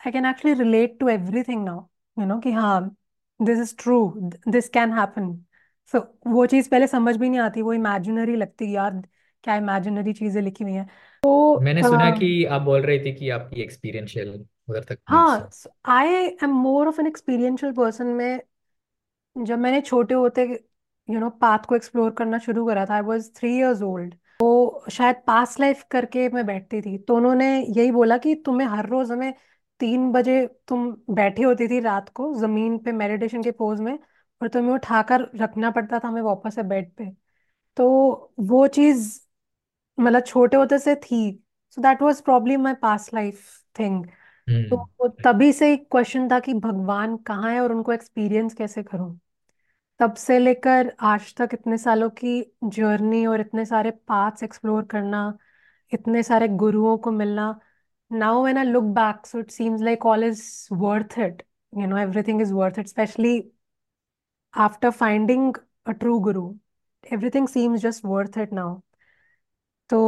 I 0.00 0.12
can 0.12 0.26
actually 0.26 0.54
relate 0.58 0.98
to 1.00 1.08
everything 1.08 1.64
now 1.64 1.80
you 2.16 2.26
know 2.26 2.38
कि 2.40 2.52
हाँ 2.52 2.80
this 3.40 3.58
is 3.60 3.74
true 3.78 4.00
this 4.48 4.68
can 4.70 4.92
happen 4.92 5.32
so 5.94 5.98
वो 6.28 6.46
चीज़ 6.46 6.70
पहले 6.70 6.86
समझ 6.88 7.16
भी 7.16 7.28
नहीं 7.28 7.40
आती 7.40 7.62
वो 7.62 7.72
इमेजिनरी 7.72 8.36
लगती 8.36 8.72
यार 8.74 9.02
क्या 9.44 9.56
इमेजिनरी 9.56 10.12
चीज़ें 10.12 10.40
लिखी 10.42 10.64
हुई 10.64 10.72
हैं। 10.72 10.86
तो 11.22 11.54
मैंने 11.58 11.82
सुना 11.82 12.10
अ, 12.10 12.12
कि 12.12 12.28
आप 12.46 12.62
बोल 12.62 12.82
रहे 12.82 12.98
थे 12.98 13.12
कि 13.14 13.28
आपकी 13.30 13.62
एक्सपीरियंशियल 13.62 14.34
उधर 14.68 14.84
तक 14.84 14.98
हाँ 15.06 15.50
I 15.88 16.14
am 16.44 16.50
more 16.56 16.88
of 16.88 17.00
an 17.00 17.06
experiential 17.06 17.72
person 17.72 18.06
में 18.12 18.40
जब 19.36 19.58
मैंने 19.58 19.80
छोटे 19.80 20.14
होते 20.14 20.42
यू 21.08 21.18
नो 21.20 21.28
पाथ 21.32 21.64
को 21.66 21.76
एक्सप्लोर 21.76 22.10
करना 22.12 22.38
शुरू 22.38 22.66
करा 22.66 22.84
था 22.86 22.94
I 22.94 23.00
was 23.02 23.30
three 23.36 23.50
years 23.56 23.82
old 23.82 24.14
तो 24.40 24.84
शायद 24.90 25.16
पास्ट 25.26 25.60
लाइफ 25.60 25.82
करके 25.90 26.28
मैं 26.28 26.44
बैठती 26.46 26.80
थी 26.82 26.96
तो 26.98 27.16
उन्होंने 27.16 27.46
यही 27.58 27.90
बोला 27.92 28.18
कि 28.18 28.34
तुम्हें 28.46 28.66
हर 28.68 28.88
रोज 28.88 29.10
हमें 29.12 29.32
तीन 29.80 30.10
बजे 30.12 30.46
तुम 30.68 30.90
बैठी 31.10 31.42
होती 31.42 31.68
थी 31.68 31.80
रात 31.80 32.08
को 32.10 32.32
ज़मीन 32.34 32.78
पे 32.78 32.92
मेडिटेशन 32.92 33.42
के 33.42 33.50
पोज 33.52 33.80
में 33.80 33.98
और 34.40 34.48
तुम्हें 34.48 34.74
उठाकर 34.74 35.28
रखना 35.36 35.70
पड़ता 35.70 35.98
था 35.98 36.08
हमें 36.08 36.22
वापस 36.22 36.54
से 36.54 36.62
बेड 36.64 36.92
पे। 36.94 37.10
तो 37.76 37.88
वो 38.40 38.66
चीज़ 38.68 39.20
मतलब 39.98 40.22
छोटे 40.22 40.56
होते 40.56 40.78
से 40.78 40.94
थी 40.96 41.20
so 41.70 41.82
that 41.82 42.02
was 42.02 42.20
probably 42.22 42.56
my 42.58 42.74
past 42.82 43.14
life 43.14 43.42
thing 43.78 44.04
तो 44.70 44.76
हम्म। 44.76 44.86
वो 45.00 45.08
तभी 45.24 45.52
से 45.52 45.72
एक 45.74 45.88
क्वेश्चन 45.92 46.28
था 46.30 46.40
कि 46.40 46.54
भगवान 46.56 47.16
कहाँ 47.26 47.52
है 47.52 47.60
और 47.60 47.72
उनको 47.72 47.92
एक्सपीरियंस 47.92 48.54
कैसे 48.54 48.82
करूँ? 48.82 49.18
तब 50.02 50.14
से 50.14 50.38
लेकर 50.38 50.92
आज 51.00 51.34
तक 51.36 51.50
इतने 51.54 51.76
सालों 51.78 52.08
की 52.10 52.30
जर्नी 52.64 53.24
और 53.26 53.40
इतने 53.40 53.64
सारे 53.66 53.90
पाथ्स 54.08 54.42
एक्सप्लोर 54.42 54.84
करना, 54.86 55.20
इतने 55.92 56.22
सारे 56.22 56.48
गुरुओं 56.62 56.96
को 56.98 57.10
मिलना 57.12 57.44
now 58.10 58.42
when 58.44 58.58
I 58.58 58.64
look 58.64 58.84
back 58.94 59.26
so 59.26 59.38
it 59.38 59.50
seems 59.50 59.80
like 59.82 60.06
all 60.06 60.24
is 60.24 60.42
worth 60.74 61.18
it 61.18 61.42
you 61.72 61.86
know 61.86 61.98
everything 61.98 62.42
is 62.42 62.52
worth 62.54 62.78
it 62.78 62.88
specially 62.88 63.36
after 64.54 64.90
finding 64.90 65.54
a 65.86 65.92
true 65.92 66.18
guru 66.20 66.42
everything 67.04 67.48
seems 67.48 67.80
just 67.80 68.04
worth 68.04 68.38
it 68.38 68.52
now 68.52 68.80
तो 69.90 69.98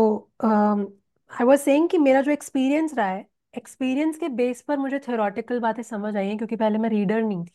I 0.45 1.45
was 1.47 1.61
saying 1.61 1.89
कि 1.89 1.99
मेरा 1.99 2.21
जो 2.23 2.31
experience 2.33 2.95
रहा 2.95 3.07
है 3.07 3.27
experience 3.57 4.19
के 4.19 4.29
base 4.41 4.63
पर 4.69 4.77
मुझे 4.79 4.99
theoretical 4.99 5.61
बातें 5.61 5.83
समझ 5.83 6.17
आई 6.17 6.27
हैं, 6.29 6.37
क्योंकि 6.39 6.57
पहले 6.57 6.79
मैं 6.79 6.89
रीडर 6.91 7.23
नहीं 7.23 7.45
थी। 7.45 7.51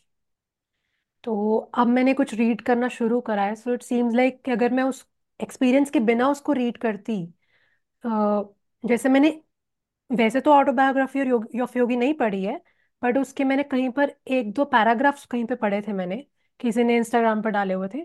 तो 1.24 1.56
अब 1.74 1.86
मैंने 1.88 2.14
कुछ 2.14 2.34
रीड 2.34 2.60
करना 2.62 2.88
शुरू 2.90 3.20
करा 3.20 3.42
है। 3.44 3.54
सो 3.56 3.74
इट 3.74 3.82
सीम्स 3.82 4.14
लाइक 4.14 4.42
कि 4.44 4.50
अगर 4.50 4.72
मैं 4.72 4.82
उस 4.84 5.06
एक्सपीरियंस 5.40 5.90
के 5.90 6.00
बिना 6.02 6.28
उसको 6.30 6.52
रीड 6.52 6.76
करती 6.78 7.16
जैसे 8.84 9.08
मैंने 9.08 9.30
वैसे 10.10 10.40
तो 10.40 10.52
ऑटोबायोग्राफी 10.52 11.20
और 11.20 11.28
योग, 11.28 11.48
योगी 11.76 11.96
नहीं 11.96 12.14
पढ़ी 12.14 12.42
है 12.44 12.60
बट 13.02 13.18
उसके 13.18 13.44
मैंने 13.44 13.62
कहीं 13.64 13.90
पर 13.92 14.14
एक 14.28 14.52
दो 14.54 14.64
पैराग्राफ्स 14.66 15.26
कहीं 15.26 15.44
पे 15.46 15.54
पढ़े 15.56 15.80
थे 15.82 15.92
मैंने 15.92 16.16
किसी 16.60 16.84
ने 16.84 16.96
इंस्टाग्राम 16.96 17.42
पर 17.42 17.50
डाले 17.50 17.74
हुए 17.74 17.88
थे। 17.94 17.98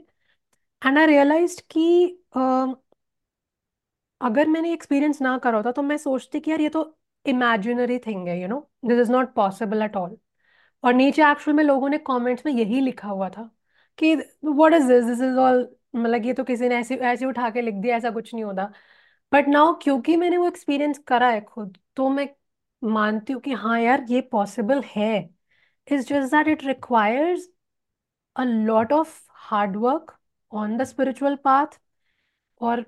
एंड 0.82 0.98
आई 1.00 1.06
रियलाइज्ड 1.08 1.62
कि 1.72 1.86
अगर 4.22 4.48
मैंने 4.50 4.72
एक्सपीरियंस 4.74 5.22
ना 5.22 5.38
करा 5.38 5.58
होता 5.58 5.72
तो 5.72 5.82
मैं 5.82 5.98
सोचती 5.98 6.40
कि 6.40 6.52
यार 6.52 6.62
ये 6.62 6.70
तो 6.70 6.84
इमेजिनरी 7.26 7.98
थिंग 8.00 8.28
है 8.28 8.40
you 8.42 8.48
know 8.48 8.60
this 8.86 9.00
is 9.00 9.12
not 9.12 9.34
possible 9.36 9.82
at 9.84 9.96
all 9.98 10.18
और 10.86 10.94
नीचे 10.94 11.22
एक्चुअल 11.24 11.56
में 11.58 11.64
लोगों 11.64 11.90
ने 11.90 11.98
कमेंट्स 12.00 12.46
में 12.46 12.52
यही 12.54 12.82
लिखा 12.82 13.08
हुआ 13.10 13.30
था 13.30 13.50
कि 14.00 14.14
what 14.16 14.74
is 14.74 14.88
this 14.88 15.04
this 15.06 15.22
is 15.22 15.38
all 15.40 15.60
मतलब 15.96 16.26
ये 16.26 16.34
तो 16.34 16.44
किसी 16.44 16.70
ने 16.70 16.76
ऐसे 16.78 16.96
ऐसे 16.98 17.26
उठा 17.26 17.50
के 17.50 17.62
लिख 17.62 17.76
दिया, 17.76 17.98
ऐसा 17.98 18.10
कुछ 18.12 18.34
नहीं 18.34 18.44
होता। 18.44 18.66
बट 19.32 19.48
नाउ 19.48 19.74
क्योंकि 19.84 20.16
मैंने 20.18 20.38
वो 20.38 20.48
एक्सपीरियंस 20.48 20.98
करा 21.08 21.30
है 21.30 21.42
खुद 21.44 21.78
तो 21.96 22.10
मैं 22.10 22.28
मानती 22.82 23.34
हूँ 23.34 23.42
कि 23.42 23.52
हाँ 23.54 23.80
यार, 23.82 24.06
ये 24.10 24.22
पॉसिबल 24.32 24.82
है। 24.88 25.18
It's 25.88 26.08
just 26.08 26.32
that 26.32 26.48
it 26.50 26.64
requires 26.66 27.50
a 28.36 28.44
lot 28.46 28.94
of 28.94 29.20
hard 29.46 29.76
work 29.78 30.18
on 30.52 30.78
the 30.78 30.84
spiritual 30.86 31.36
path 31.46 31.80
और 32.62 32.86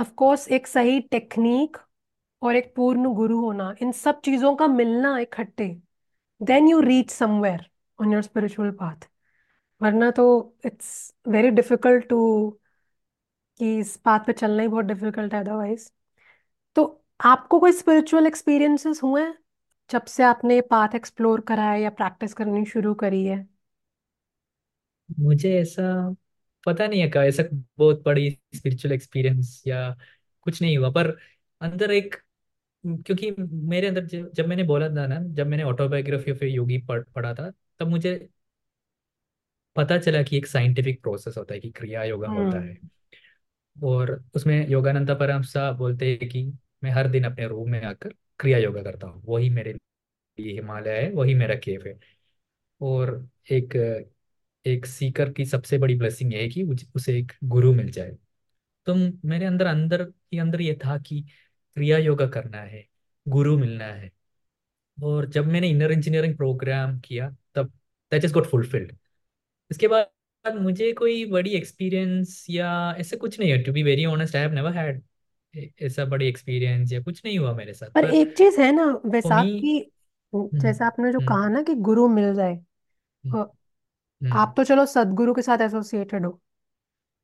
ऑफ़ 0.00 0.12
कोर्स 0.16 0.48
एक 0.50 0.66
सही 0.66 1.00
टेक्निक 1.08 1.76
और 2.42 2.56
एक 2.56 2.74
पूर्ण 2.76 3.14
गुरु 3.14 3.40
होना, 3.40 3.74
इन 3.82 3.92
सब 3.94 4.20
चीज़ों 4.22 4.54
का 4.56 4.66
मिलना 4.68 5.18
इकट्ठे। 5.20 5.74
Then 6.40 6.68
you 6.68 6.80
reach 6.80 7.10
somewhere 7.10 7.66
on 7.98 8.12
your 8.12 8.22
spiritual 8.22 8.70
path 8.80 9.08
वरना 9.80 10.10
तो 10.12 10.26
इट्स 10.66 10.92
वेरी 11.28 11.50
डिफ़िकल्ट 11.52 12.08
टू 12.08 12.20
कि 13.60 13.78
इस 13.80 13.96
पाथ 13.96 14.20
पे 14.26 14.32
चलना 14.32 14.62
ही 14.62 14.68
बहुत 14.68 14.84
डिफ़िकल्ट 14.84 15.34
है 15.34 15.40
अदरवाइज़ 15.40 15.90
तो 16.76 16.84
आपको 17.24 17.60
कोई 17.60 17.72
स्पिरिचुअल 17.72 18.26
एक्सपीरियंसेस 18.26 19.02
हुए 19.02 19.22
हैं 19.22 19.34
जब 19.90 20.04
से 20.08 20.24
आपने 20.24 20.60
पाथ 20.70 20.94
एक्सप्लोर 20.94 21.40
करा 21.48 21.70
है 21.70 21.82
या 21.82 21.90
प्रैक्टिस 21.92 22.34
करनी 22.34 22.64
शुरू 22.66 22.94
करी 22.96 23.24
है? 23.26 23.46
मुझे 25.18 25.52
ऐसा 25.60 25.82
पता 26.66 26.86
नहीं 26.86 27.00
है 27.00 27.08
का 27.10 27.24
ऐसा 27.24 27.42
बहुत 27.78 28.02
बड़ी 28.04 28.30
स्पिरिचुअल 28.54 28.94
एक्सपीरियंस 28.94 29.62
या 29.66 29.90
कुछ 30.46 30.60
नहीं 30.62 30.76
हुआ, 30.78 30.90
पर 30.90 31.10
अंदर 31.60 31.90
एक 31.92 32.14
क्योंकि 32.84 33.30
मेरे 33.40 33.86
अंदर 33.86 34.04
जब 34.06 34.30
जब 34.32 34.46
मैंने 34.46 34.62
बोला 34.64 34.88
था 34.90 35.06
ना 35.06 35.18
जब 35.34 35.46
मैंने 35.46 35.62
ऑटोबायोग्राफी 35.64 36.32
ऑफ़ 36.32 36.44
योगी 36.44 36.78
पढ़ 36.82 37.02
पढ़ा 37.14 37.34
था 37.34 37.50
तब 37.80 37.88
मुझे 37.88 38.14
पता 39.76 39.98
चला 39.98 40.22
कि 40.22 40.36
एक 40.36 40.46
साइंटिफिक 40.46 41.00
प्रोसेस 41.02 41.36
होता 41.38 41.54
है 41.54 41.60
कि 41.60 41.70
क्रिया 41.72 42.04
योगा 42.04 42.28
होता 42.30 42.58
हम्म 42.58 42.60
है। 42.60 42.76
और 43.76 44.10
उसमें 44.34 44.68
योगानंद 44.68 45.10
परमहंस 45.10 45.52
बोलते 45.78 46.10
हैं 46.12 46.28
कि 46.28 46.44
मैं 46.84 46.90
हर 46.90 47.08
दिन 47.08 47.24
अपने 47.24 47.46
रूम 47.48 47.70
में 47.70 47.82
आकर 47.82 48.14
क्रिया 48.40 48.58
योगा 48.58 48.82
करता 48.82 49.06
हूँ। 49.06 49.22
वही 49.26 49.50
मेरे 49.50 49.72
लिए 50.38 50.52
हिमालय 50.54 51.00
है 51.00 51.10
वही 51.12 51.34
मेरा 51.34 51.54
केव 51.56 51.84
है। 51.86 51.98
और 52.80 53.28
एक 53.52 53.74
एक 54.66 54.86
सीकर 54.86 55.32
की 55.32 55.44
सबसे 55.46 55.78
बड़ी 55.78 55.96
ब्लेसिंग 55.96 56.32
ये 56.34 56.42
है 56.42 56.48
कि 56.50 56.62
उसे 56.96 57.18
एक 57.18 57.32
गुरु 57.44 57.72
मिल 57.74 57.90
जाए। 57.90 58.10
तो 58.86 58.94
मेरे 59.28 59.46
अंदर 59.46 59.66
अंदर 59.66 60.04
के 60.04 60.38
अंदर 60.38 60.60
ये 60.60 60.74
था 60.78 60.98
कि 61.00 61.24
क्रिया 61.76 61.98
योगा 61.98 62.26
करना 62.26 62.58
है 62.58 62.86
गुरु 63.28 63.58
मिलना 63.58 63.84
है। 63.84 64.10
और 65.02 65.26
जब 65.26 65.46
मैंने 65.46 65.68
इनर 65.68 65.92
इंजीनियरिंग 65.92 66.36
प्रोग्राम 66.36 66.98
किया 67.00 67.36
तब 67.54 67.72
दैट 68.12 68.22
जस्ट 68.22 68.34
गॉट 68.34 68.46
फुलफिल्ड 68.46 68.92
इसके 69.70 69.88
बाद 69.88 70.54
मुझे 70.56 70.92
कोई 70.92 71.24
बड़ी 71.24 71.50
एक्सपीरियंस 71.50 72.46
या 72.50 72.94
ऐसे 72.98 73.16
कुछ 73.16 73.40
नहीं 73.40 73.50
है। 73.50 73.62
To 73.62 73.72
be 73.72 73.82
very 73.82 74.04
honest 74.04 74.36
I 74.36 74.42
have 74.42 74.52
never 74.52 74.72
had 74.72 75.02
ऐसा 75.82 76.04
बड़ी 76.04 76.28
एक्सपीरियंस 76.28 76.92
या 76.92 77.00
कुछ 77.02 77.22
नहीं 77.24 77.38
हुआ 77.38 77.54
मेरे 77.54 77.72
साथ। 77.72 77.86
पर 77.86 78.02
पर 78.02 78.14
एक 78.14 78.36
चीज़ 78.36 78.60
है 78.60 78.72
ना 78.72 79.02
वैसाख 79.06 79.44
की 79.44 79.92
हम्म 80.32 80.58
जैसे 80.58 80.84
आपने 80.84 81.12
जो 81.12 81.18
हम्म। 81.18 81.28
कहा 81.28 81.48
ना 81.48 81.62
कि 81.62 81.74
गुरु 81.74 82.08
मिल 82.08 82.34
जाए 82.34 82.54
हम्म 82.54 83.38
हम्म। 83.38 84.32
आप 84.32 84.54
तो 84.56 84.64
चलो 84.64 84.86
सदगुरु 84.86 85.34
के 85.34 85.42
साथ 85.42 85.58
एसोसिएटेड 85.58 86.26
हो। 86.26 86.40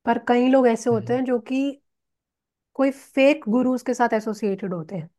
पर 0.06 0.18
कई 0.28 0.48
लोग 0.48 0.68
ऐसे 0.68 0.90
होते 0.90 1.14
हैं 1.14 1.24
जो 1.24 1.38
कि 1.38 1.82
कोई 2.80 2.90
फेक 2.90 3.44
गुरुज 3.48 3.82
के 3.82 3.94
साथ 3.94 4.12
एसोसिएटेड 4.14 4.74
होते 4.74 4.96
हैं। 4.96 5.10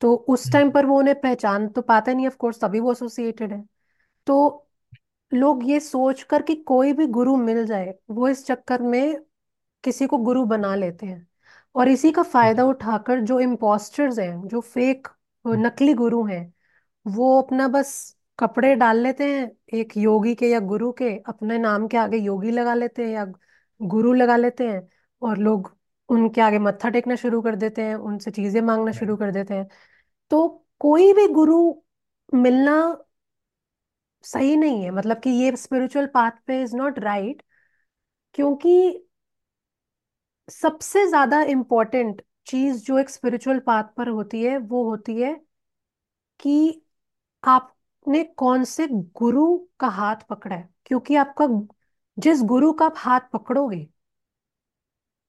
तो 0.00 0.14
उस 0.14 0.44
हम्म। 0.46 0.52
टाइम 0.52 0.70
पर 0.70 0.86
वो 0.86 0.98
उन्हें 0.98 1.20
पहचान 1.20 1.68
तो 1.68 1.82
पाता 1.82 2.12
नहीं 2.12 2.26
ऑफ़ 2.26 2.36
कोर्स 2.36 2.60
तभी 2.60 2.80
वो 2.80 2.92
एसोसिएटेड 2.92 3.52
है। 3.52 3.64
तो 4.26 4.68
लोग 5.32 5.64
ये 5.70 5.80
सोच 5.80 6.22
कर 6.22 6.42
कि 6.42 6.54
कोई 6.56 6.92
भी 6.92 7.06
गुरु 7.06 7.36
मिल 7.36 7.64
जाए 7.66 7.94
वो 8.10 8.28
इस 8.28 8.46
चक्कर 8.46 8.82
में 8.82 9.16
किसी 9.84 10.06
को 10.06 10.18
गुरु 10.18 10.44
बना 10.44 10.74
लेते 10.74 11.06
हैं। 11.06 11.26
और 11.74 11.88
इसी 11.88 12.10
का 12.12 12.22
फ़ायदा 12.22 12.62
हम्म। 12.62 12.72
उठाकर 12.72 13.20
जो 13.20 13.40
इम्पोस्टर्स 13.40 14.18
हैं 14.18 14.48
जो 14.48 14.60
फेक 14.60 15.08
नकली 15.44 15.94
गुरु 15.94 16.24
हैं 16.24 16.54
वो 17.06 17.42
अपना 17.42 17.68
बस 17.68 17.92
कपड़े 18.38 18.74
डाल 18.76 18.98
लेते 18.98 19.24
हैं 19.34 19.50
एक 19.74 19.96
योगी 19.96 20.34
के 20.34 20.48
या 20.48 20.60
गुरु 20.60 20.92
के 20.92 21.10
अपने 21.28 21.58
नाम 21.58 21.86
के 21.88 21.96
आगे 21.96 22.16
योगी 22.18 22.50
लगा 22.50 22.74
लेते 22.74 23.04
हैं 23.04 23.10
या 23.12 23.26
गुरु 23.80 24.12
लगा 24.12 24.36
लेते 24.36 24.68
हैं 24.68 24.88
और 25.22 25.38
लोग 25.38 25.75
उनके 26.08 26.40
आगे 26.40 26.58
मत्था 26.60 26.88
टेकना 26.90 27.16
शुरू 27.16 27.40
कर 27.42 27.56
देते 27.56 27.82
हैं 27.82 27.94
उनसे 27.96 28.30
चीज़ें 28.32 28.60
मांगना 28.62 28.92
शुरू 28.92 29.16
कर 29.16 29.30
देते 29.32 29.54
हैं। 29.54 29.68
तो 30.30 30.48
कोई 30.80 31.12
भी 31.14 31.26
गुरु 31.30 31.58
मिलना 32.32 32.76
सही 34.24 34.56
नहीं 34.56 34.82
है 34.84 34.90
मतलब 34.90 35.20
कि 35.20 35.30
ये 35.32 35.56
स्पिरिचुअल 35.56 36.06
पाथ 36.14 36.30
पे 36.46 36.60
इज़ 36.62 36.76
नॉट 36.76 36.98
राइट 37.00 37.42
क्योंकि 38.34 38.72
सबसे 40.48 41.06
ज़्यादा 41.08 41.40
इम्पोर्टेंट 41.44 42.22
चीज़ 42.46 42.82
जो 42.84 42.98
एक 42.98 43.10
स्पिरिचुअल 43.10 43.58
पाथ 43.60 43.84
पर 43.96 44.08
होती 44.10 44.42
है 44.42 44.56
वो 44.58 44.82
होती 44.84 45.20
है 45.20 45.34
कि 46.40 46.82
आपने 47.42 48.22
कौन 48.36 48.64
से 48.64 48.86
गुरु 48.90 49.46
का 49.80 49.88
हाथ 49.90 50.16
पकड़ा 50.30 50.56
है। 50.56 50.68
क्योंकि 50.86 51.16
आपका 51.16 51.46
जिस 52.16 52.42
गुरु 52.44 52.72
का 52.72 52.86
आप 52.86 52.94
हाथ 52.98 53.20
पकड़ोगे 53.32 53.86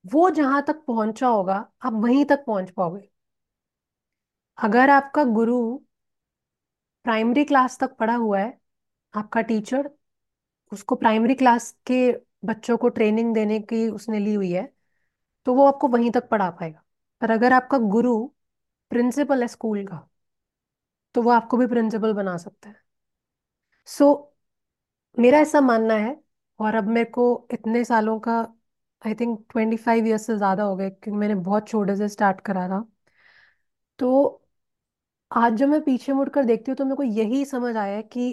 वो 0.08 0.30
जहाँ 0.32 0.62
तक 0.67 0.84
पहुँचा 0.88 1.28
होगा 1.28 1.56
आप 1.82 1.93
वहीं 1.96 2.26
तक 2.26 2.43
पहुँच 2.46 2.70
पाओगे। 2.72 3.10
अगर 4.58 4.89
आपका 4.89 5.24
गुरु 5.26 5.58
प्राइमरी 7.06 7.43
क्लास 7.46 7.78
तक 7.80 7.96
पढ़ा 7.98 8.15
हुआ 8.15 8.39
है 8.39 8.58
आपका 9.13 9.41
टीचर 9.41 9.89
उसको 10.72 10.96
प्राइमरी 10.96 11.36
क्लास 11.36 11.72
के 11.88 12.12
बच्चों 12.46 12.78
को 12.78 12.89
ट्रेनिंग 12.89 13.34
देने 13.36 13.60
की 13.62 13.88
उसने 13.89 14.20
ली 14.20 14.34
हुई 14.34 14.52
है 14.52 14.72
तो 15.48 15.54
वो 15.56 15.65
आपको 15.67 15.88
वहीं 15.89 16.12
तक 16.12 16.30
पढ़ा 16.30 16.50
पाएगा। 16.52 16.84
पर 17.22 17.32
अगर 17.32 17.54
आपका 17.54 17.78
गुरु 17.80 18.17
प्रिंसिपल 18.91 19.41
है 19.41 19.48
स्कूल 19.48 19.86
का 19.88 20.08
तो 21.15 21.22
वो 21.22 21.32
आपको 21.32 21.58
भी 21.58 21.67
प्रिंसिपल 21.67 22.13
बना 22.13 22.36
सकता 22.38 22.70
है। 22.70 22.76
सो 23.88 24.06
so, 24.06 25.20
मेरा 25.20 25.39
ऐसा 25.39 25.62
मानना 25.62 25.93
है 25.96 26.15
और 26.60 26.76
अब 26.76 26.88
मेरे 26.89 27.10
को 27.12 27.48
इतने 27.54 27.84
सालों 27.86 28.20
का 28.20 28.41
I 29.02 29.14
think 29.16 29.40
twenty 29.52 29.78
five 29.78 30.08
years 30.08 30.26
से 30.28 30.36
ज़्यादा 30.38 30.64
हो 30.64 30.76
गए, 30.76 30.90
क्योंकि 30.90 31.18
मैंने 31.20 31.36
बहुत 31.42 31.68
छोटे 31.68 31.96
से 31.96 32.10
स्टार्ट 32.10 32.42
करा 32.42 32.68
था। 32.70 32.86
तो 34.00 34.10
आज 35.32 35.54
जब 35.56 35.70
मैं 35.70 35.80
पीछे 35.84 36.14
मुड़कर 36.14 36.44
देखती 36.46 36.72
हूँ 36.72 36.76
तो 36.78 36.86
मेरे 36.86 36.96
को 36.96 37.04
यही 37.04 37.44
समझ 37.46 37.76
आया 37.78 37.96
है 37.96 38.04
कि 38.06 38.30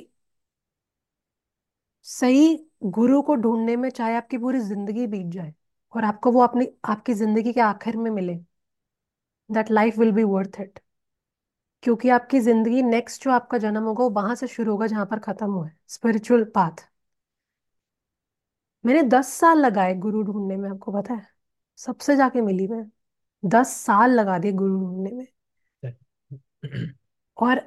सही 2.06 2.44
गुरु 2.88 3.20
को 3.22 3.34
ढूँढने 3.36 3.74
में 3.76 3.88
चाहे 3.90 4.14
आपकी 4.16 4.38
पूरी 4.38 4.58
ज़िंदगी 4.60 5.06
बीत 5.06 5.26
जाए 5.32 5.52
और 5.92 6.04
आपको 6.04 6.30
वो 6.32 6.42
अपनी, 6.42 6.66
आपकी 6.84 7.14
ज़िंदगी 7.14 7.52
के 7.52 7.60
आखिर 7.62 7.96
में 7.96 8.10
मिले 8.10 8.38
that 9.50 9.70
life 9.70 9.98
will 9.98 10.12
be 10.12 10.24
worth 10.26 10.60
it 10.60 10.78
क्योंकि 11.82 12.08
आपकी 12.10 12.38
ज़िंदगी 12.40 12.82
नेक्स्ट 12.82 13.24
जो 13.24 13.30
आपका 13.30 13.58
जन्म 13.58 13.82
होगा, 13.84 14.04
वो 14.04 14.10
वहाँ 14.12 14.34
से 14.34 14.46
शुरू 14.48 14.72
होगा 14.72 14.86
जहाँ 14.86 15.06
पर 15.06 15.18
खत्म 15.20 15.50
हुआ 15.52 15.66
है 15.66 15.76
स्पिरिचुअल 15.88 16.44
पाथ 16.54 16.86
मैंने 18.84 19.02
दस 19.02 19.28
साल 19.32 19.58
लगाए 19.58 19.94
गुरु 19.96 20.22
ढूँढने 20.22 20.56
में 20.56 20.68
आपको 20.70 20.92
पता 20.92 21.14
है? 21.14 21.26
सबसे 21.78 22.16
जाके 22.16 22.40
मिली 22.40 22.66
मैं। 22.68 22.84
दस 23.42 23.68
साल 23.78 24.10
लगा 24.12 24.38
दिए 24.38 24.52
गुरु 24.52 24.78
ढूँढने 24.80 25.10
में। 25.12 25.26
और 27.36 27.60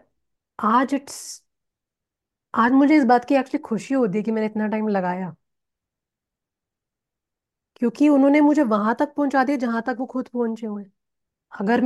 आज 0.59 0.93
इट्स 0.93 1.43
आज 2.53 2.71
मुझे 2.71 2.95
इस 2.97 3.03
बात 3.05 3.25
की 3.25 3.35
एक्चुअली 3.35 3.61
खुशी 3.63 3.93
होती 3.93 4.17
है 4.17 4.23
कि 4.23 4.31
मैंने 4.31 4.47
इतना 4.47 4.67
टाइम 4.67 4.87
लगाया। 4.87 5.35
क्योंकि 7.75 8.07
उन्होंने 8.09 8.39
मुझे 8.41 8.63
वहाँ 8.63 8.95
तक 8.99 9.13
पहुँचा 9.15 9.43
दिया 9.43 9.57
जहाँ 9.57 9.81
तक 9.81 9.95
वो 9.99 10.05
खुद 10.05 10.27
पहुँचे 10.27 10.67
हुए 10.67 10.85
अगर 11.51 11.81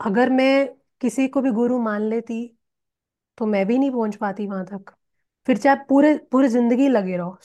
अगर 0.00 0.30
मैं 0.30 0.68
किसी 1.00 1.28
को 1.28 1.40
भी 1.42 1.50
गुरु 1.52 1.78
मान 1.82 2.02
लेती 2.02 2.46
तो 3.38 3.46
मैं 3.46 3.66
भी 3.66 3.78
नहीं 3.78 3.90
पहुँच 3.90 4.16
पाती 4.16 4.46
वहाँ 4.46 4.64
तक। 4.66 4.94
फिर 5.48 5.58
चाहे 5.58 5.76
पूरे 5.88 6.16
पूरी 6.32 6.48
ज़िंदगी 6.48 6.88
लगे 6.88 7.16
रहो। 7.16 7.38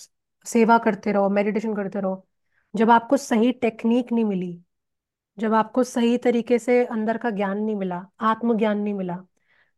सेवा 0.45 0.77
करते 0.77 1.12
रहो 1.12 1.29
मेडिटेशन 1.29 1.75
करते 1.75 1.99
रहो। 1.99 2.27
जब 2.75 2.89
आपको 2.89 3.17
सही 3.17 3.51
टेक्निक 3.51 4.12
नहीं 4.12 4.25
मिली, 4.25 4.62
जब 5.39 5.53
आपको 5.53 5.84
सही 5.84 6.17
तरीके 6.17 6.60
से 6.60 6.86
अंदर 6.86 7.17
का 7.17 7.29
ज्ञान 7.29 7.60
नहीं 7.60 7.75
मिला, 7.75 8.05
आत्मज्ञान 8.19 8.79
नहीं 8.79 8.93
मिला, 8.93 9.17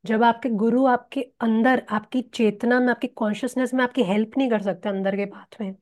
जब 0.05 0.23
आपके 0.23 0.49
गुरु 0.49 0.85
आपके 0.85 1.21
अंदर, 1.41 1.85
आपकी 1.91 2.21
चेतना 2.21 2.79
में, 2.79 2.87
आपकी 2.87 3.07
कॉन्शियसनेस 3.07 3.73
में 3.73 3.83
आपकी 3.83 4.03
हेल्प 4.03 4.31
नहीं 4.37 4.49
कर 4.49 4.61
सकते 4.61 4.89
अंदर 4.89 5.15
के 5.15 5.25
पाथ 5.25 5.61
में 5.61 5.75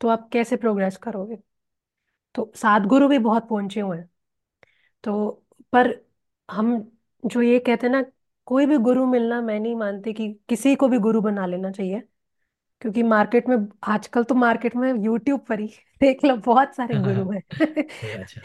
तो 0.00 0.08
आप 0.08 0.28
कैसे 0.32 0.56
प्रोग्रेस 0.56 0.96
करोगे? 0.96 1.36
तो 2.34 2.52
सात 2.54 2.82
गुरु 2.82 3.08
भी 3.08 3.18
बहुत 3.18 3.48
पहुँचे 3.48 3.80
हुए 3.80 3.98
हैं। 3.98 4.10
तो 5.04 5.44
पर 5.72 6.06
हम 6.50 6.92
जो 7.26 7.42
ये 7.42 7.58
कहते 7.58 7.86
हैं 7.86 7.92
ना, 7.92 8.04
कोई 8.46 8.66
भी 8.66 8.78
गुरु 8.78 9.06
मिलना 9.06 9.40
मैं 9.40 9.60
नहीं 9.60 9.76
मानती 9.76 10.12
कि 10.12 10.32
किसी 10.48 10.74
को 10.76 10.88
भी 10.88 10.98
गुरु 10.98 11.20
बना 11.20 11.46
लेना 11.46 11.70
चाहिए। 11.70 12.02
क्योंकि 12.82 13.02
मार्केट 13.04 13.48
में 13.48 13.56
आजकल 13.84 14.24
तो 14.24 14.34
मार्केट 14.34 14.76
में 14.76 14.92
यूट्यूब 14.96 15.40
पर 15.48 15.60
ही 15.60 15.66
देख 16.00 16.24
लो 16.24 16.36
बहुत 16.38 16.74
सारे 16.76 16.94
हाँ 16.94 17.00
हाँ। 17.02 17.02
गुरु 17.02 17.30
हैं। 17.30 17.42
अच्छा। 18.14 18.40